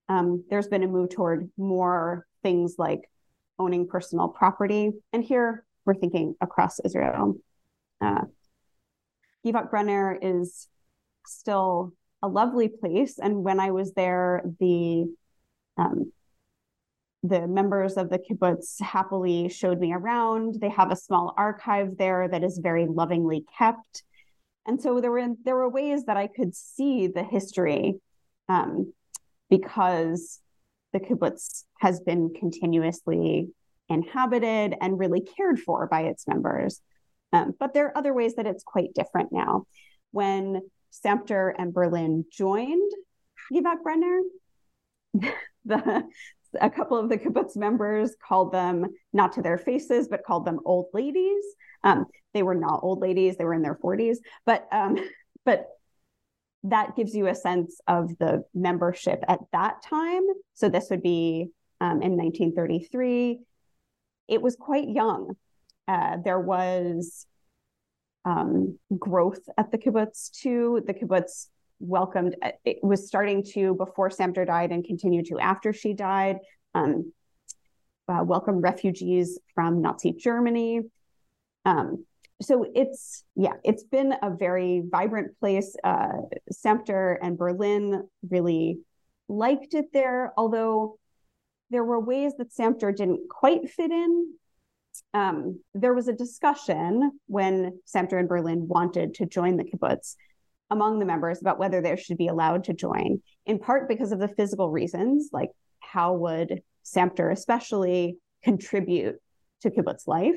[0.09, 3.09] Um, there's been a move toward more things like
[3.59, 4.93] owning personal property.
[5.13, 7.37] And here we're thinking across Israel.
[8.01, 8.23] Uh,
[9.71, 10.69] Brenner is
[11.27, 11.93] still
[12.25, 13.19] a lovely place.
[13.19, 15.05] And when I was there, the
[15.77, 16.13] um,
[17.23, 20.57] the members of the kibbutz happily showed me around.
[20.61, 24.03] They have a small archive there that is very lovingly kept,
[24.67, 28.01] and so there were there were ways that I could see the history,
[28.49, 28.93] um,
[29.51, 30.41] because
[30.93, 33.49] the kibbutz has been continuously
[33.89, 36.81] inhabited and really cared for by its members.
[37.33, 39.67] Um, but there are other ways that it's quite different now.
[40.13, 40.61] When
[41.03, 42.93] Sampter and Berlin joined
[43.53, 44.21] Givat Brenner,
[45.65, 46.05] the
[46.61, 50.61] a couple of the kibbutz members called them not to their faces, but called them
[50.65, 51.45] old ladies.
[51.83, 54.21] Um, they were not old ladies; they were in their forties.
[54.47, 54.97] But um,
[55.45, 55.67] but
[56.65, 60.23] that gives you a sense of the membership at that time.
[60.55, 63.41] So this would be um, in 1933.
[64.29, 65.37] It was quite young.
[65.87, 67.27] Uh, there was
[68.25, 70.83] um, growth at the kibbutz too.
[70.87, 71.49] The kibbutz
[71.81, 76.39] welcomed, it was starting to, before Sampter died and continued to after she died,
[76.75, 77.13] um,
[78.09, 80.81] uh, welcome refugees from Nazi Germany.
[81.65, 82.05] Um,
[82.43, 85.77] so it's, yeah, it's been a very vibrant place.
[85.83, 86.09] Uh,
[86.51, 88.81] Sampter and Berlin really
[89.29, 90.99] liked it there, although
[91.71, 94.35] there were ways that Sampter didn't quite fit in
[95.13, 100.17] um, there was a discussion when Sampter and Berlin wanted to join the kibbutz
[100.71, 104.19] among the members about whether they should be allowed to join, in part because of
[104.19, 109.17] the physical reasons, like how would Sampter especially contribute
[109.63, 110.37] to kibbutz life.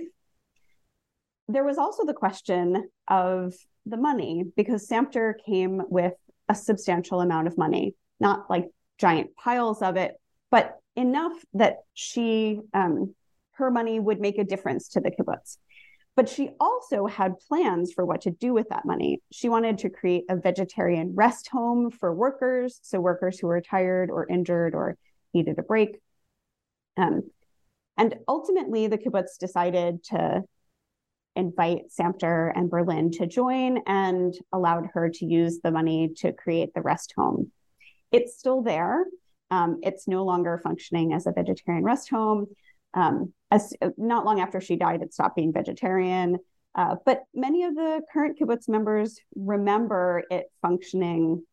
[1.47, 3.53] There was also the question of
[3.85, 6.13] the money, because Sampter came with
[6.49, 8.65] a substantial amount of money, not like
[8.97, 10.19] giant piles of it,
[10.51, 13.13] but enough that she um,
[13.57, 15.57] her money would make a difference to the kibbutz.
[16.17, 19.21] but she also had plans for what to do with that money.
[19.31, 24.09] She wanted to create a vegetarian rest home for workers, so workers who were tired
[24.09, 24.97] or injured or
[25.35, 25.99] needed a break.
[26.97, 27.29] Um,
[27.97, 30.43] and ultimately, the kibbutz decided to
[31.35, 36.73] invite Sampter and Berlin to join and allowed her to use the money to create
[36.73, 37.51] the rest home.
[38.11, 39.05] It's still there.
[39.51, 42.47] Um, it's no longer functioning as a vegetarian rest home.
[42.93, 46.37] Um, as not long after she died, it stopped being vegetarian.
[46.75, 51.43] Uh, but many of the current kibbutz members remember it functioning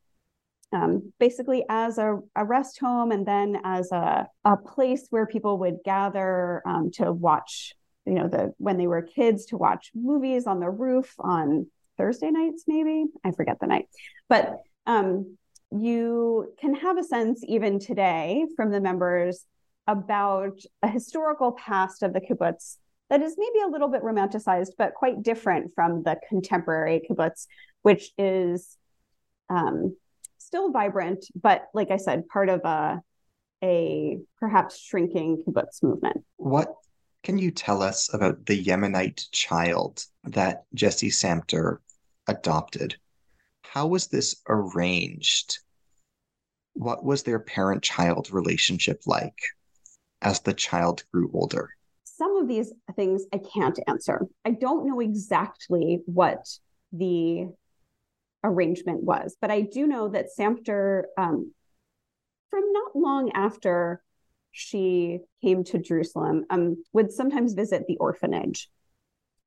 [0.72, 5.58] um, basically as a, a, rest home and then as a, a place where people
[5.58, 7.74] would gather um, to watch,
[8.06, 12.30] you know, the when they were kids to watch movies on the roof on Thursday
[12.30, 13.86] nights, maybe I forget the night,
[14.28, 15.36] but um,
[15.70, 19.46] you can have a sense even today from the members
[19.86, 22.76] about a historical past of the kibbutz
[23.10, 27.46] that is maybe a little bit romanticized, but quite different from the contemporary kibbutz,
[27.82, 28.76] which is
[29.50, 29.94] um,
[30.38, 33.00] still vibrant, but like I said, part of a
[33.62, 36.22] a perhaps shrinking kibbutz movement.
[36.36, 36.74] What
[37.22, 41.80] can you tell us about the Yemenite child that Jessie Sampter
[42.28, 42.96] adopted?
[43.62, 45.60] How was this arranged?
[46.74, 49.38] What was their parent child relationship like
[50.24, 51.70] as the child grew older?
[52.04, 54.26] Some of these things I can't answer.
[54.44, 56.46] I don't know exactly what
[56.92, 57.48] the
[58.42, 59.36] arrangement was.
[59.40, 61.52] But I do know that Sampter, um,
[62.50, 64.02] from not long after
[64.52, 68.68] she came to Jerusalem, um, would sometimes visit the orphanage.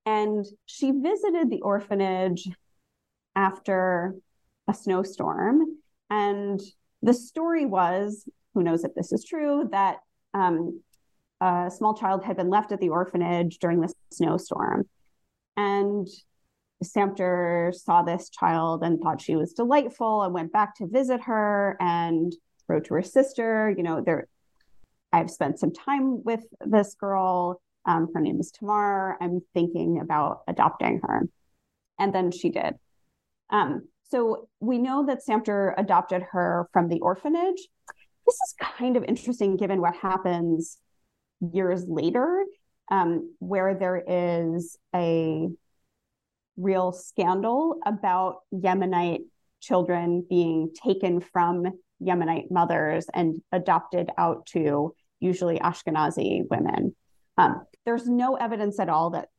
[0.05, 2.49] And she visited the orphanage
[3.35, 4.15] after
[4.67, 5.77] a snowstorm.
[6.09, 6.59] And
[7.01, 9.97] the story was who knows if this is true that
[10.37, 10.81] um,
[11.41, 14.87] a small child had been left at the orphanage during the snowstorm.
[15.55, 16.07] And
[16.83, 21.75] Sampter saw this child and thought she was delightful and went back to visit her
[21.79, 22.33] and
[22.67, 24.27] wrote to her sister, you know, there
[25.13, 27.61] I've spent some time with this girl.
[27.85, 29.17] Um, her name is Tamar.
[29.21, 31.27] I'm thinking about adopting her.
[31.97, 32.75] And then she did.
[33.49, 37.67] Um, so we know that Sampter adopted her from the orphanage.
[38.27, 40.77] This is kind of interesting given what happens
[41.53, 42.43] years later,
[42.91, 45.47] um, where there is a
[46.57, 49.21] real scandal about Yemenite
[49.61, 51.65] children being taken from
[52.01, 56.95] Yemenite mothers and adopted out to usually Ashkenazi women.
[57.37, 59.29] Um, there's no evidence at all that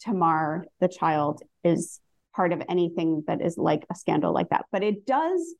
[0.00, 2.00] Tamar, the child, is
[2.34, 4.66] part of anything that is like a scandal like that.
[4.72, 5.54] But it does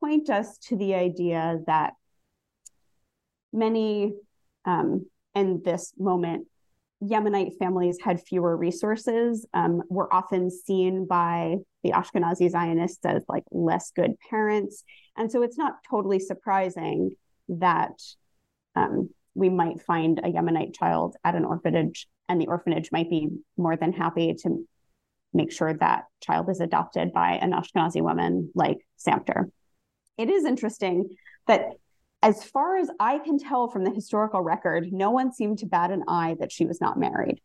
[0.00, 1.94] point us to the idea that
[3.52, 4.14] many
[4.64, 6.46] um, in this moment
[7.02, 13.44] Yemenite families had fewer resources, um, were often seen by the Ashkenazi Zionists as like
[13.52, 14.82] less good parents.
[15.16, 17.12] And so it's not totally surprising
[17.48, 18.02] that
[18.74, 23.28] um, we might find a Yemenite child at an orphanage, and the orphanage might be
[23.56, 24.66] more than happy to
[25.32, 29.50] make sure that child is adopted by an Ashkenazi woman like Sampter.
[30.18, 31.16] It is interesting
[31.46, 31.70] that
[32.22, 35.92] as far as I can tell from the historical record, no one seemed to bat
[35.92, 37.40] an eye that she was not married.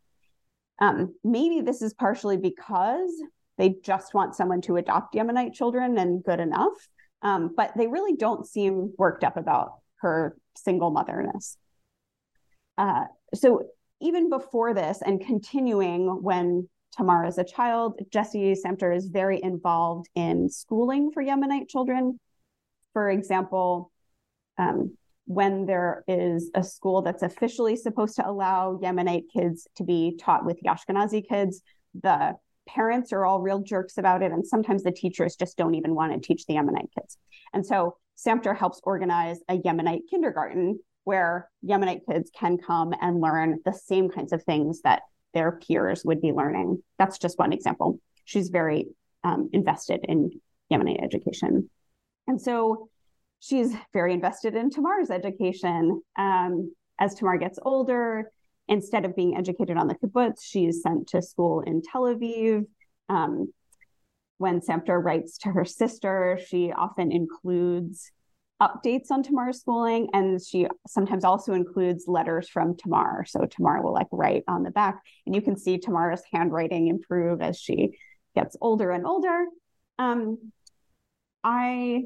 [0.79, 3.11] Um, maybe this is partially because
[3.57, 6.73] they just want someone to adopt Yemenite children and good enough,
[7.21, 11.57] um, but they really don't seem worked up about her single motherness.
[12.77, 13.03] Uh,
[13.35, 13.63] so
[14.01, 16.67] even before this and continuing when
[16.97, 22.19] Tamar is a child, Jessie Sampter is very involved in schooling for Yemenite children.
[22.93, 23.91] For example,
[24.57, 30.17] um, when there is a school that's officially supposed to allow Yemenite kids to be
[30.19, 31.61] taught with Ashkenazi kids,
[32.01, 32.33] the
[32.67, 34.31] parents are all real jerks about it.
[34.31, 37.17] And sometimes the teachers just don't even want to teach the Yemenite kids.
[37.53, 43.59] And so Sampter helps organize a Yemenite kindergarten where Yemenite kids can come and learn
[43.65, 45.01] the same kinds of things that
[45.33, 46.81] their peers would be learning.
[46.97, 47.99] That's just one example.
[48.25, 48.87] She's very
[49.23, 50.31] um, invested in
[50.71, 51.69] Yemenite education.
[52.27, 52.89] And so
[53.39, 56.01] she's very invested in Tamar's education.
[56.17, 58.31] Um, as Tamar gets older,
[58.67, 62.65] instead of being educated on the kibbutz, she's sent to school in Tel Aviv.
[63.09, 63.51] Um,
[64.37, 68.11] when Sampter writes to her sister, she often includes
[68.61, 73.25] updates on Tamar's schooling, and she sometimes also includes letters from Tamar.
[73.27, 77.41] So Tamar will like write on the back, and you can see Tamar's handwriting improve
[77.41, 77.97] as she
[78.35, 79.45] gets older and older.
[79.99, 80.51] Um,
[81.43, 82.03] I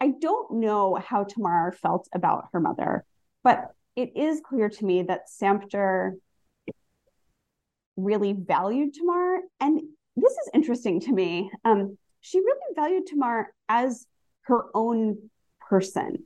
[0.00, 3.04] I don't know how Tamar felt about her mother,
[3.44, 6.16] but it is clear to me that Sampter
[7.96, 9.40] really valued Tamar.
[9.60, 9.80] And
[10.16, 11.50] this is interesting to me.
[11.64, 14.06] Um, she really valued Tamar as
[14.42, 15.30] her own
[15.68, 16.24] person.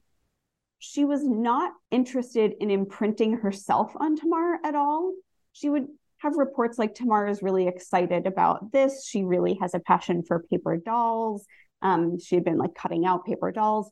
[0.78, 5.14] She was not interested in imprinting herself on Tamar at all.
[5.52, 5.86] She would
[6.18, 9.06] have reports like Tamar is really excited about this.
[9.06, 11.46] She really has a passion for paper dolls.
[11.84, 13.90] Um, she had been like cutting out paper dolls.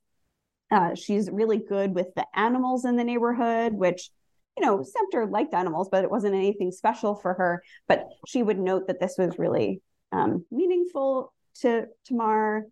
[0.71, 4.11] Uh, she's really good with the animals in the neighborhood, which,
[4.57, 7.63] you know, Sampter liked animals, but it wasn't anything special for her.
[7.87, 12.67] But she would note that this was really um, meaningful to Tamar.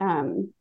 [0.00, 0.52] Um,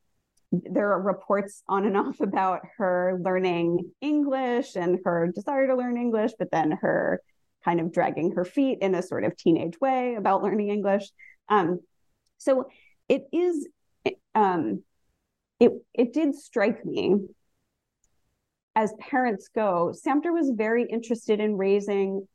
[0.51, 5.97] there are reports on and off about her learning English and her desire to learn
[5.97, 7.21] English, but then her
[7.63, 11.09] kind of dragging her feet in a sort of teenage way about learning English.
[11.49, 11.79] Um,
[12.37, 12.69] so
[13.07, 13.67] it is,
[14.35, 14.83] um,
[15.59, 17.15] it it did strike me
[18.75, 19.91] as parents go.
[19.93, 22.27] Sampter was very interested in raising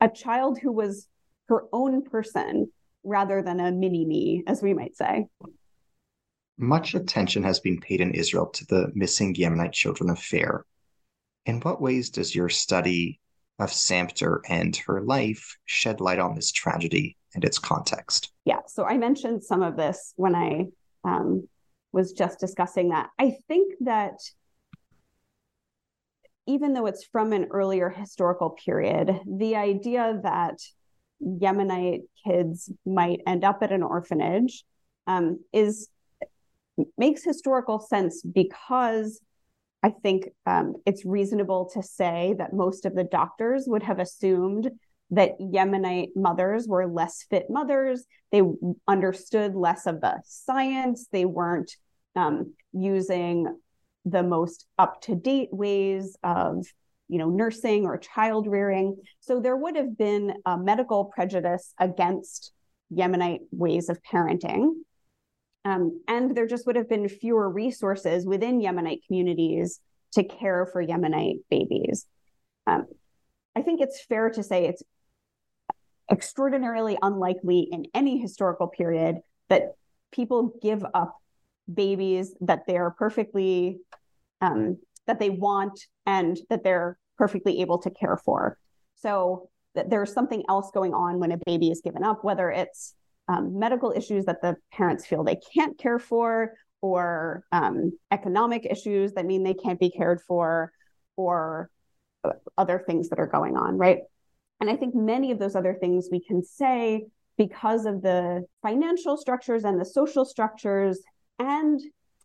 [0.00, 1.08] a child who was
[1.48, 2.70] her own person
[3.04, 5.26] rather than a mini me, as we might say.
[6.58, 10.66] Much attention has been paid in Israel to the missing Yemenite children affair.
[11.46, 13.20] In what ways does your study
[13.58, 18.32] of Sampter and her life shed light on this tragedy and its context?
[18.44, 20.66] Yeah, so I mentioned some of this when I
[21.08, 21.48] um,
[21.92, 23.08] was just discussing that.
[23.18, 24.18] I think that
[26.46, 30.58] even though it's from an earlier historical period, the idea that
[31.22, 34.64] Yemenite kids might end up at an orphanage
[35.06, 35.88] um, is
[36.96, 39.20] makes historical sense because
[39.82, 44.70] I think um, it's reasonable to say that most of the doctors would have assumed
[45.10, 48.04] that Yemenite mothers were less fit mothers.
[48.30, 48.42] They
[48.86, 51.06] understood less of the science.
[51.10, 51.74] They weren't
[52.14, 53.46] um, using
[54.04, 56.66] the most up to date ways of
[57.08, 62.52] you know nursing or child rearing so there would have been a medical prejudice against
[62.92, 64.70] yemenite ways of parenting
[65.64, 69.80] um, and there just would have been fewer resources within yemenite communities
[70.12, 72.06] to care for yemenite babies
[72.66, 72.86] um,
[73.56, 74.82] i think it's fair to say it's
[76.10, 79.16] extraordinarily unlikely in any historical period
[79.48, 79.74] that
[80.12, 81.16] people give up
[81.72, 83.78] babies that they're perfectly
[84.40, 88.58] um, that they want and that they're perfectly able to care for.
[88.96, 92.94] So that there's something else going on when a baby is given up, whether it's
[93.28, 99.12] um, medical issues that the parents feel they can't care for, or um, economic issues
[99.12, 100.72] that mean they can't be cared for,
[101.16, 101.70] or
[102.24, 103.98] uh, other things that are going on, right?
[104.60, 107.06] And I think many of those other things we can say
[107.36, 111.00] because of the financial structures and the social structures
[111.38, 111.80] and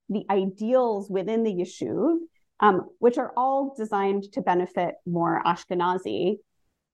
[0.10, 2.18] the ideals within the yishuv,
[2.60, 6.38] um, which are all designed to benefit more Ashkenazi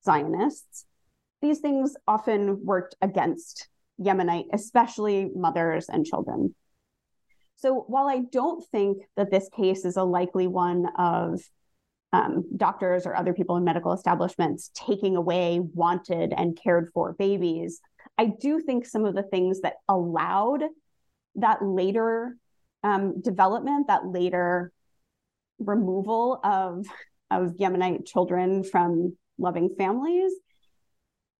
[0.03, 0.85] Zionists.
[1.41, 3.69] These things often worked against
[3.99, 6.53] Yemenite, especially mothers and children.
[7.55, 11.41] So while I don't think that this case is a likely one of
[12.12, 17.82] um, doctors or other people in medical establishments taking away wanted and cared for babies,
[18.18, 20.64] I do think some of the things that allowed
[21.36, 22.36] that later
[22.84, 24.72] um, development, that later
[25.60, 26.86] removal of
[27.32, 30.34] of Yemenite children from loving families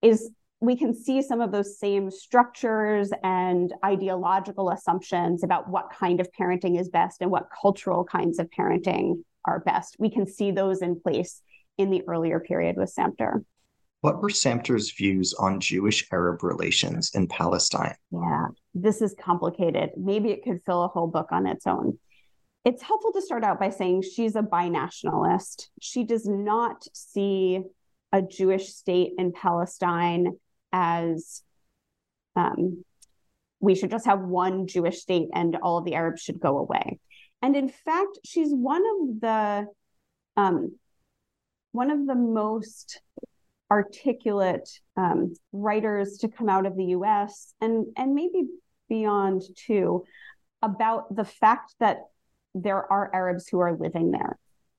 [0.02, 0.30] is
[0.62, 6.30] we can see some of those same structures and ideological assumptions about what kind of
[6.32, 9.96] parenting is best and what cultural kinds of parenting are best.
[10.00, 11.42] We can see those in place
[11.78, 13.44] in the earlier period with Sampter.
[14.02, 17.96] What were Sampter's views on Jewish Arab relations in Palestine?
[18.12, 19.92] Yeah, this is complicated.
[19.98, 22.00] Maybe it could fill a whole book on its own.
[22.64, 25.68] It's helpful to start out by saying she's a binationalist.
[25.82, 27.62] She does not see
[28.12, 30.38] a Jewish state in Palestine
[30.72, 31.44] as
[32.36, 32.84] um,
[33.60, 37.00] we should just have one Jewish state and all of the Arabs should go away.
[37.42, 39.68] And in fact, she's one of the
[40.38, 40.78] um,
[41.72, 43.02] one of the most
[43.72, 48.48] articulate um, writers to come out of the US and, and maybe
[48.88, 50.06] beyond too
[50.62, 52.06] about the fact that
[52.56, 54.38] there are Arabs who are living there.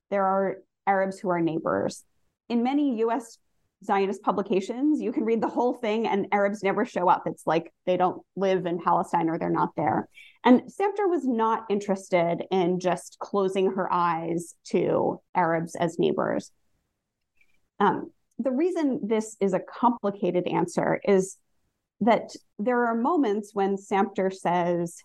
[0.09, 2.03] There are Arabs who are neighbors.
[2.49, 3.37] In many US
[3.83, 7.23] Zionist publications, you can read the whole thing and Arabs never show up.
[7.25, 10.07] It's like they don't live in Palestine or they're not there.
[10.43, 16.51] And Sampter was not interested in just closing her eyes to Arabs as neighbors.
[17.79, 21.37] Um, the reason this is a complicated answer is
[22.01, 24.97] that there are moments when Sampter says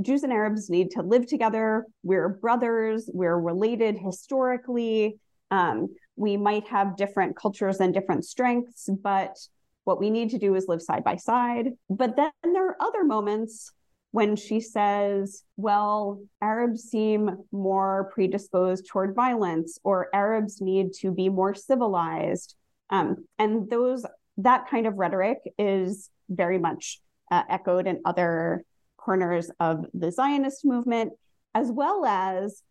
[0.00, 1.86] Jews and Arabs need to live together.
[2.02, 3.08] We're brothers.
[3.12, 5.18] We're related historically.
[5.50, 9.36] Um, we might have different cultures and different strengths, but
[9.84, 11.70] What we need to do is live side by side.
[11.90, 13.72] But then there are other moments
[14.12, 21.28] when she says, well, Arabs seem more predisposed toward violence, or Arabs need to be
[21.28, 22.54] more civilized.
[22.90, 24.04] Um, and those
[24.38, 27.00] that kind of rhetoric is very much
[27.30, 28.64] uh, echoed in other
[28.96, 31.12] corners of the Zionist movement,
[31.54, 32.62] as well as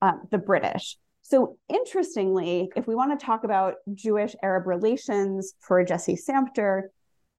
[0.00, 0.96] uh, the British.
[1.26, 6.90] So, interestingly, if we want to talk about Jewish Arab relations for Jessie Sampter,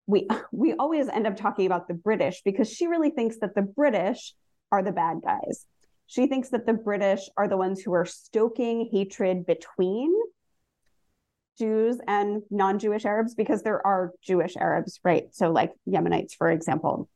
[0.08, 3.62] we we always end up talking about the British because she really thinks that the
[3.62, 4.34] British
[4.72, 5.68] are the bad guys.
[6.08, 10.12] She thinks that the British are the ones who are stoking hatred between
[11.60, 15.28] Jews and non-Jewish Arabs because there are Jewish Arabs, right?
[15.32, 17.08] So like Yemenites, for example.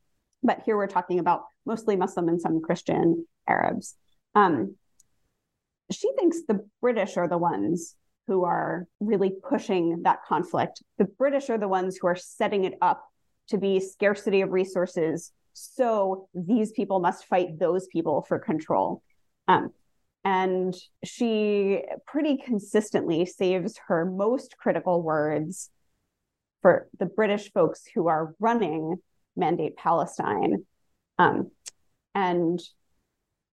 [0.44, 3.96] But here we're talking about mostly Muslim and some Christian Arabs.
[4.36, 4.76] Um,
[5.92, 7.96] she thinks the British are the ones
[8.28, 10.84] who are really pushing that conflict.
[10.98, 13.04] The British are the ones who are setting it up
[13.48, 15.32] to be scarcity of resources.
[15.54, 19.02] So these people must fight those people for control.
[19.48, 19.72] Um,
[20.24, 25.70] and she pretty consistently saves her most critical words
[26.62, 28.98] for the British folks who are running
[29.36, 30.66] Mandate Palestine.
[31.18, 31.52] Um,
[32.14, 32.62] and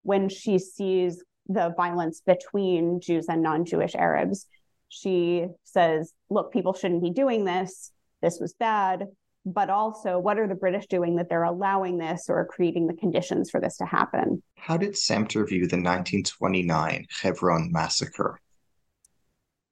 [0.03, 4.47] when she sees the violence between Jews and non Jewish Arabs,
[4.89, 7.93] she says, look, people shouldn't be doing this.
[8.23, 9.07] This was bad.
[9.45, 13.49] But also, what are the British doing that they're allowing this or creating the conditions
[13.49, 14.43] for this to happen?
[14.57, 18.41] How did Sampter view the 1929 Hebron massacre?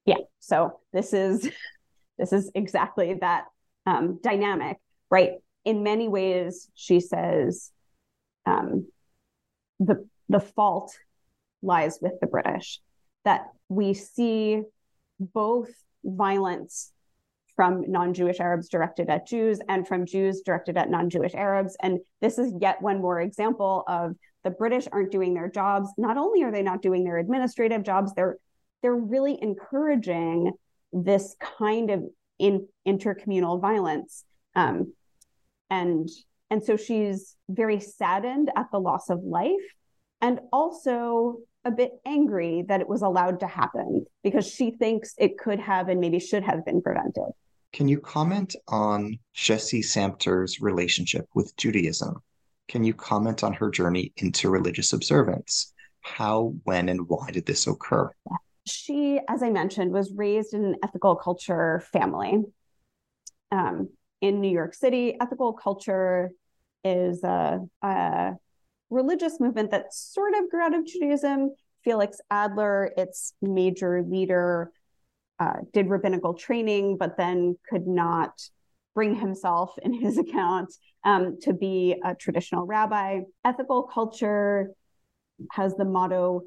[0.05, 1.49] Yeah, so this is
[2.17, 3.45] this is exactly that
[3.85, 4.77] um, dynamic,
[5.11, 5.31] right?
[5.65, 7.71] In many ways, she says
[8.45, 8.87] um,
[9.81, 10.95] the the fault
[11.65, 12.79] lies with the British.
[13.23, 14.61] That we see
[15.19, 15.69] both
[16.03, 16.91] violence
[17.55, 21.75] from non Jewish Arabs directed at Jews and from Jews directed at non Jewish Arabs.
[21.81, 25.89] And this is yet one more example of the British aren't doing their jobs.
[25.97, 28.37] Not only are they not doing their administrative jobs, they're
[28.81, 30.51] they're really encouraging
[30.91, 32.03] this kind of
[32.37, 34.23] in intercommunal violence.
[34.55, 34.93] Um,
[35.69, 36.07] and
[36.51, 39.53] and so she's very saddened at the loss of life
[40.21, 45.37] and also a bit angry that it was allowed to happen because she thinks it
[45.37, 47.33] could have and maybe should have been prevented.
[47.73, 52.21] Can you comment on Jessie Sampter's relationship with Judaism?
[52.67, 55.73] Can you comment on her journey into religious observance?
[56.01, 58.11] How, when, and why did this occur?
[58.67, 62.43] She, as I mentioned, was raised in an ethical culture family.
[63.51, 63.89] Um,
[64.21, 66.31] in New York City, ethical culture
[66.83, 68.33] is a, a
[68.89, 71.55] religious movement that sort of grew out of Judaism.
[71.83, 74.71] Felix Adler, its major leader,
[75.39, 78.41] uh, did rabbinical training, but then could not
[78.93, 80.73] bring himself in his account
[81.03, 83.21] um, to be a traditional rabbi.
[83.43, 84.71] Ethical culture
[85.51, 86.43] has the motto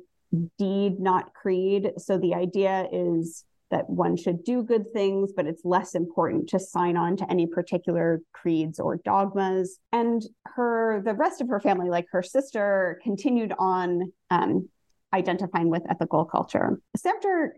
[0.59, 1.93] deed, not creed.
[1.99, 6.59] So the idea is that one should do good things, but it's less important to
[6.59, 9.79] sign on to any particular creeds or dogmas.
[9.93, 14.69] And her, the rest of her family, like her sister, continued on um,
[15.13, 16.81] identifying with ethical culture.
[16.97, 17.57] Sampter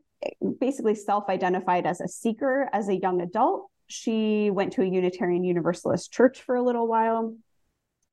[0.60, 3.68] basically self identified as a seeker as a young adult.
[3.86, 7.36] She went to a Unitarian Universalist church for a little while.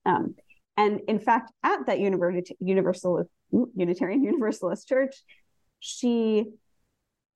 [0.05, 0.35] Um,
[0.75, 3.29] and in fact, at that Universalist,
[3.75, 5.15] Unitarian Universalist church,
[5.79, 6.45] she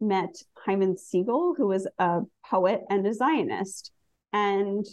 [0.01, 0.35] met
[0.65, 3.91] Hyman Siegel, who was a poet and a Zionist.
[4.33, 4.85] And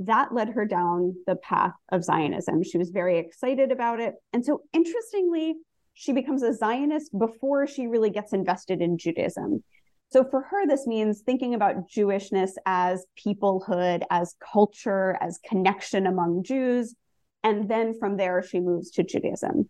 [0.00, 2.62] that led her down the path of Zionism.
[2.62, 4.14] She was very excited about it.
[4.32, 5.56] And so, interestingly,
[5.94, 9.64] she becomes a Zionist before she really gets invested in Judaism.
[10.10, 16.44] So for her, this means thinking about Jewishness as peoplehood, as culture, as connection among
[16.44, 16.94] Jews.
[17.42, 19.68] And then from there, she moves to Judaism.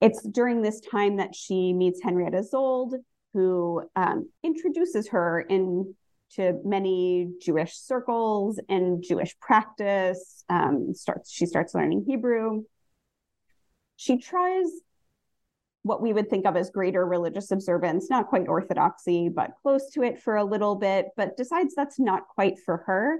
[0.00, 2.94] It's during this time that she meets Henrietta Szold,
[3.34, 5.94] who um, introduces her into
[6.64, 10.44] many Jewish circles and Jewish practice.
[10.48, 12.62] Um, starts she starts learning Hebrew
[14.00, 14.64] she tries
[15.82, 20.02] what we would think of as greater religious observance, not quite orthodoxy, but close to
[20.02, 23.18] it for a little bit, but decides that's not quite for her.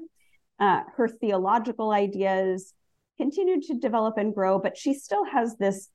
[0.59, 2.73] Uh, her theological ideas
[3.19, 5.91] continue to develop and grow, but she still has this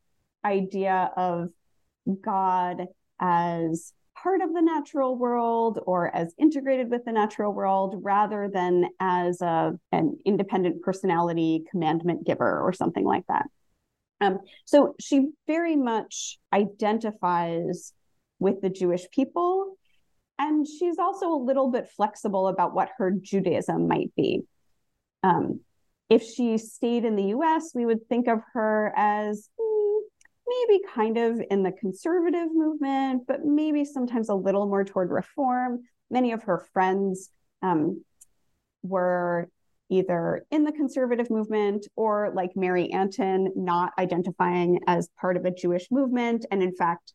[0.45, 1.49] idea of
[2.21, 2.85] God
[3.19, 8.85] as part of the natural world or as integrated with the natural world rather than
[8.99, 13.45] as a, an independent personality commandment giver or something like that.
[14.21, 17.93] Um, so she very much identifies
[18.39, 19.75] with the Jewish people
[20.37, 24.41] and she's also a little bit flexible about what her Judaism might be.
[25.23, 25.61] Um,
[26.09, 29.99] if she stayed in the US, we would think of her as mm,
[30.47, 35.83] maybe kind of in the conservative movement, but maybe sometimes a little more toward reform.
[36.09, 37.29] Many of her friends
[37.61, 38.03] um,
[38.83, 39.49] were
[39.89, 45.51] either in the conservative movement or like Mary Antin, not identifying as part of a
[45.51, 47.13] Jewish movement, and in fact,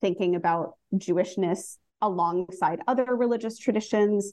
[0.00, 4.32] thinking about Jewishness alongside other religious traditions.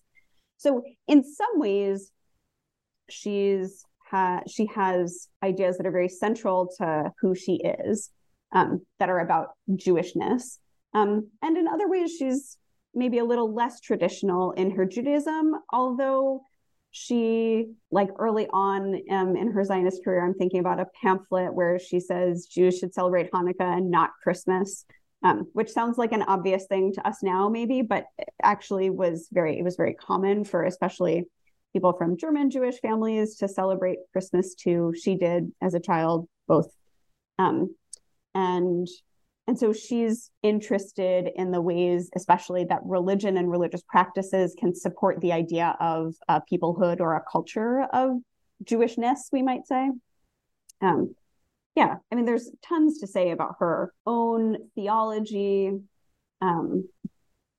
[0.57, 2.11] So, in some ways,
[3.09, 8.11] she's ha- she has ideas that are very central to who she is,
[8.53, 10.59] um, that are about Jewishness,
[10.93, 12.57] um, and in other ways, she's
[12.93, 16.43] maybe a little less traditional in her Judaism, although
[16.95, 21.79] she like early on um, in her zionist career i'm thinking about a pamphlet where
[21.79, 24.85] she says jews should celebrate hanukkah and not christmas
[25.23, 28.05] um, which sounds like an obvious thing to us now maybe but
[28.43, 31.25] actually was very it was very common for especially
[31.73, 34.93] people from german jewish families to celebrate christmas too.
[34.95, 36.71] She did as a child both
[37.39, 37.75] um,
[38.33, 38.87] and
[39.45, 45.19] and so she's interested in the ways, especially that religion and religious practices can support
[45.19, 48.21] the idea of a peoplehood or a culture of
[48.63, 49.89] Jewishness, we might say.
[50.81, 51.15] Um,
[51.75, 55.71] yeah, I mean, there's tons to say about her own theology.
[56.41, 56.87] Um,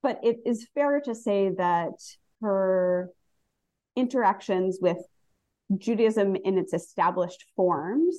[0.01, 1.93] but it is fair to say that
[2.41, 3.11] her
[3.95, 4.97] interactions with
[5.77, 8.17] Judaism in its established forms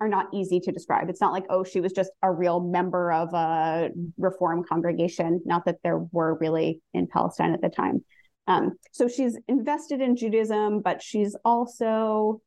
[0.00, 1.08] are not easy to describe.
[1.08, 5.64] It's not like, oh, she was just a real member of a reform congregation, not
[5.64, 8.04] that there were really in Palestine at the time.
[8.46, 12.40] Um, so she's invested in Judaism, but she's also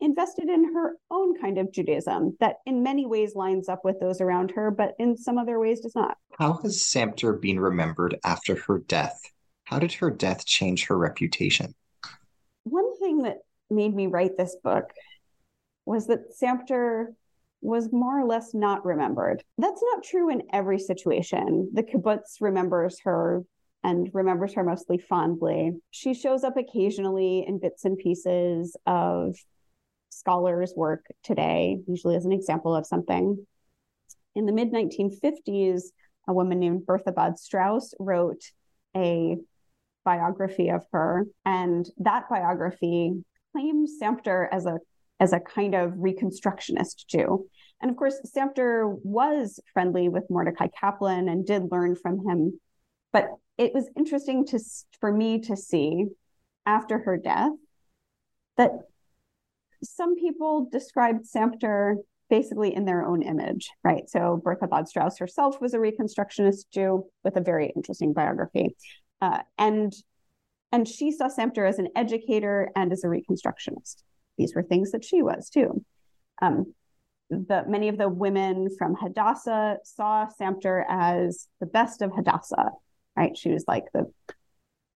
[0.00, 4.20] invested in her own kind of Judaism that in many ways lines up with those
[4.20, 6.16] around her, but in some other ways does not.
[6.38, 9.18] How has Sampter been remembered after her death?
[9.64, 11.74] How did her death change her reputation?
[12.64, 13.38] One thing that
[13.70, 14.90] made me write this book
[15.86, 17.14] was that Sampter
[17.60, 19.42] was more or less not remembered.
[19.58, 21.70] That's not true in every situation.
[21.72, 23.42] The kibbutz remembers her
[23.82, 25.72] and remembers her mostly fondly.
[25.90, 29.36] She shows up occasionally in bits and pieces of
[30.10, 33.46] scholars' work today, usually as an example of something.
[34.34, 35.82] In the mid 1950s,
[36.28, 38.42] a woman named Bertha Badt-Strauss wrote
[38.96, 39.36] a
[40.04, 44.78] biography of her, and that biography claims Sampter as a
[45.20, 47.48] as a kind of reconstructionist Jew.
[47.80, 52.60] And of course, Sampter was friendly with Mordecai Kaplan and did learn from him.
[53.12, 54.58] But it was interesting to
[55.00, 56.06] for me to see
[56.66, 57.52] after her death
[58.56, 58.72] that
[59.82, 61.98] some people described Sampter
[62.30, 64.08] basically in their own image, right?
[64.08, 68.76] So Bertha Badt-Strauss herself was a Reconstructionist Jew with a very interesting biography,
[69.20, 69.92] uh, and
[70.72, 74.02] and she saw Sampter as an educator and as a Reconstructionist
[74.38, 75.84] these were things that she was too.
[76.42, 76.74] Um,
[77.30, 82.70] the many of the women from Hadassah saw Sampter as the best of Hadassah,
[83.16, 83.36] right?
[83.36, 84.10] She was like the,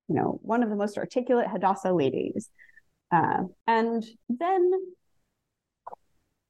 [0.08, 2.50] you know, one of the most articulate Hadassah ladies.
[3.10, 4.72] Uh, and then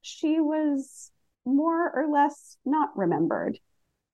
[0.01, 1.11] she was
[1.45, 3.57] more or less not remembered.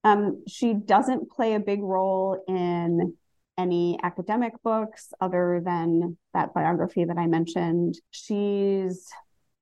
[0.04, 3.16] Um, she doesn't play a big role in
[3.58, 8.00] any academic books other than that biography that I mentioned.
[8.12, 9.08] She's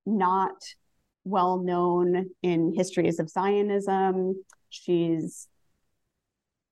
[0.06, 0.56] not
[1.24, 4.44] well known in histories of Zionism.
[4.70, 5.48] She's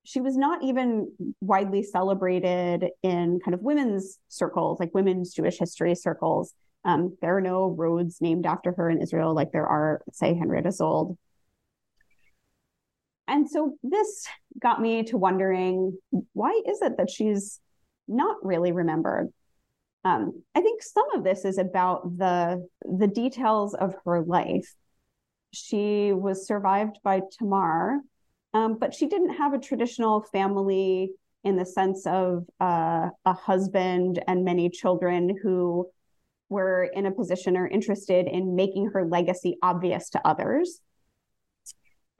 [0.04, 5.94] she was not even widely celebrated in kind of women's circles, like women's Jewish history
[5.94, 6.54] circles.
[6.84, 10.70] Um, there are no roads named after her in Israel, like there are, say, Henrietta
[10.70, 11.16] Szold
[13.28, 14.26] and so this
[14.60, 15.96] got me to wondering
[16.32, 17.60] why is it that she's
[18.08, 19.32] not really remembered?
[20.04, 24.74] Um, I think some of this is about the the details of her life.
[25.52, 28.00] She was survived by Tamar,
[28.54, 31.12] um, but she didn't have a traditional family
[31.44, 35.88] in the sense of uh, a husband and many children who
[36.48, 40.80] were in a position or interested in making her legacy obvious to others.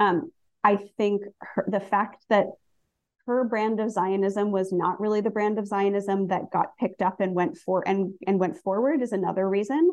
[0.01, 0.33] Um,
[0.65, 2.47] I think her, the fact that
[3.27, 7.21] her brand of Zionism was not really the brand of Zionism that got picked up
[7.21, 9.91] and went for and and went forward is another reason,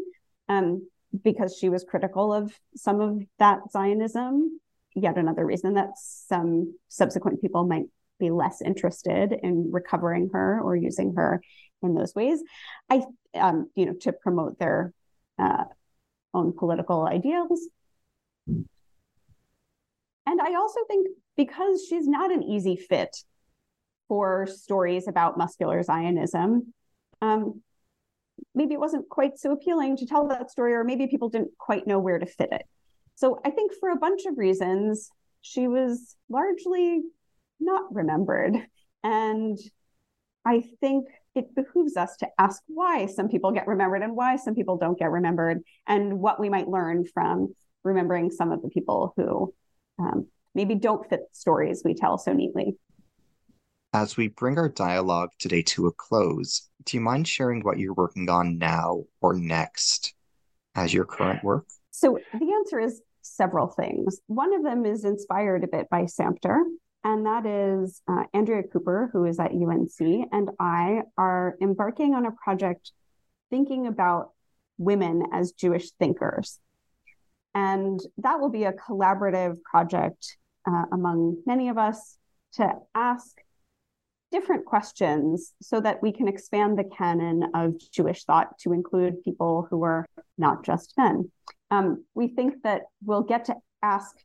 [0.47, 0.88] um,
[1.24, 4.59] because she was critical of some of that Zionism.
[4.95, 7.86] Yet another reason that some subsequent people might
[8.20, 11.41] be less interested in recovering her or using her
[11.82, 12.41] in those ways.
[12.89, 13.03] I,
[13.36, 14.91] um, you know, to promote their
[15.38, 15.65] uh,
[16.34, 17.61] own political ideals.
[20.30, 23.17] And I also think because she's not an easy fit
[24.07, 26.71] for stories about muscular Zionism.
[27.19, 27.63] Um,
[28.53, 31.88] maybe it wasn't quite so appealing to tell that story, or maybe people didn't quite
[31.88, 32.61] know where to fit it.
[33.15, 35.09] So I think for a bunch of reasons,
[35.41, 37.01] she was largely
[37.59, 38.55] not remembered.
[39.03, 39.57] And
[40.45, 44.53] I think it behooves us to ask why some people get remembered and why some
[44.53, 49.13] people don't get remembered, and what we might learn from remembering some of the people
[49.17, 49.55] who
[50.00, 52.76] um, maybe don't fit stories we tell so neatly.
[53.93, 57.93] As we bring our dialogue today to a close, do you mind sharing what you're
[57.93, 60.14] working on now or next
[60.76, 61.66] as your current work?
[61.91, 64.22] So the answer is several things.
[64.28, 66.64] One of them is inspired a bit by SAMPTER,
[67.04, 72.26] and that is uh, Andrea Cooper, who is at UNC, and I are embarking on
[72.26, 72.91] a project
[73.50, 74.32] thinking about
[74.78, 76.60] women as Jewish thinkers.
[77.56, 80.38] And that will be a collaborative project
[80.68, 82.18] uh, among many of us
[82.54, 83.38] to ask
[84.32, 89.68] different questions so that we can expand the canon of Jewish thought to include people
[89.70, 90.06] who are
[90.38, 91.32] not just men.
[91.72, 94.16] Um, we think that we'll get to ask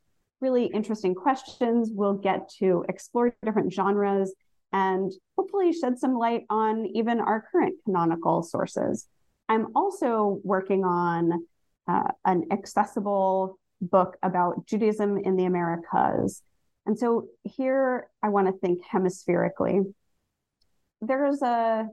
[0.41, 1.89] really interesting questions.
[1.91, 4.33] We'll get to explore different genres
[4.71, 9.07] and hopefully shed some light on even our current canonical sources.
[9.47, 11.45] I'm also working on
[11.87, 16.41] uh, an accessible book about Judaism in the Americas.
[16.85, 19.81] And so here I want to think hemispherically.
[21.01, 21.87] There's a,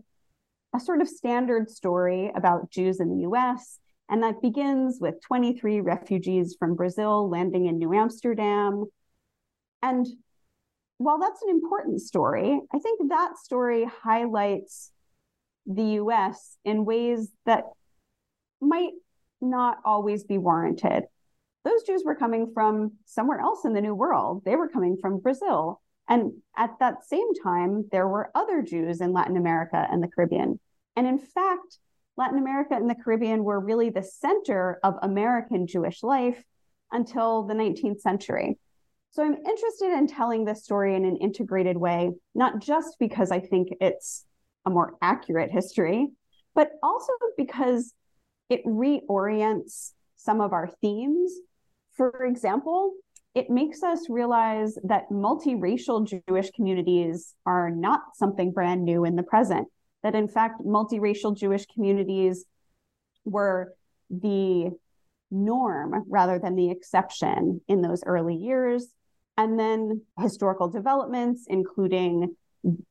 [0.75, 3.79] a sort of standard story about Jews in the US
[4.13, 8.85] and that begins with 23 refugees from Brazil landing in New Amsterdam.
[9.81, 10.07] And
[10.99, 14.93] while that's an important story, I think that story highlights
[15.65, 17.65] the US in ways that
[18.61, 18.93] might
[19.43, 21.05] not always be warranted.
[21.65, 24.43] Those Jews were coming from somewhere else in the New World.
[24.45, 25.81] They were coming from Brazil.
[26.09, 30.59] And at that same time, there were other Jews in Latin America and the Caribbean.
[30.97, 31.79] And in fact,
[32.17, 36.43] Latin America and the Caribbean were really the center of American Jewish life
[36.91, 38.59] until the 19th century.
[39.13, 43.41] So I'm interested in telling this story in an integrated way, not just because I
[43.41, 44.25] think it's
[44.65, 46.09] a more accurate history,
[46.55, 47.95] but also because
[48.53, 51.33] it reorients some of our themes.
[51.97, 52.93] For example,
[53.35, 59.23] it makes us realize that multiracial Jewish communities are not something brand new in the
[59.23, 59.69] present
[60.03, 62.45] that in fact multiracial Jewish communities
[63.25, 63.73] were
[64.11, 64.71] the
[65.31, 68.89] norm rather than the exception in those early years.
[69.39, 72.37] And then historical developments, including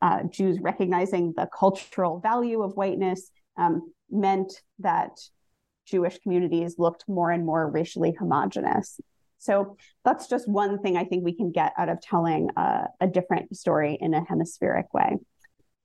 [0.02, 5.12] uh, Jews recognizing the cultural value of whiteness, um, meant that
[5.86, 9.00] Jewish communities looked more and more racially homogenous.
[9.40, 9.76] So
[10.06, 13.56] that's just one thing I think we can get out of telling uh, a different
[13.56, 15.18] story in a hemispheric way.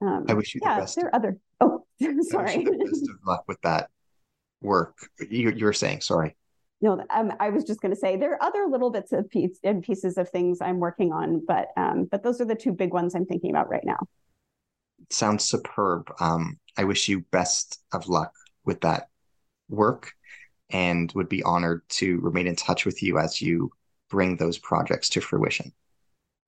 [0.03, 0.97] Um, I wish you yeah, the best.
[0.97, 1.39] There are other.
[1.61, 1.87] Oh,
[2.21, 2.65] sorry.
[2.65, 3.89] the best of luck with that
[4.61, 4.99] work.
[5.31, 6.37] You, you were saying, sorry.
[6.83, 9.59] No, um, I was just going to say there are other little bits of piece,
[9.65, 12.93] and pieces of things I'm working on, but um, but those are the two big
[12.93, 13.99] ones I'm thinking about right now.
[15.09, 16.13] Sounds superb.
[16.21, 18.33] Um, I wish you best of luck
[18.67, 19.09] with that
[19.69, 20.13] work,
[20.71, 23.71] and would be honored to remain in touch with you as you
[24.11, 25.73] bring those projects to fruition.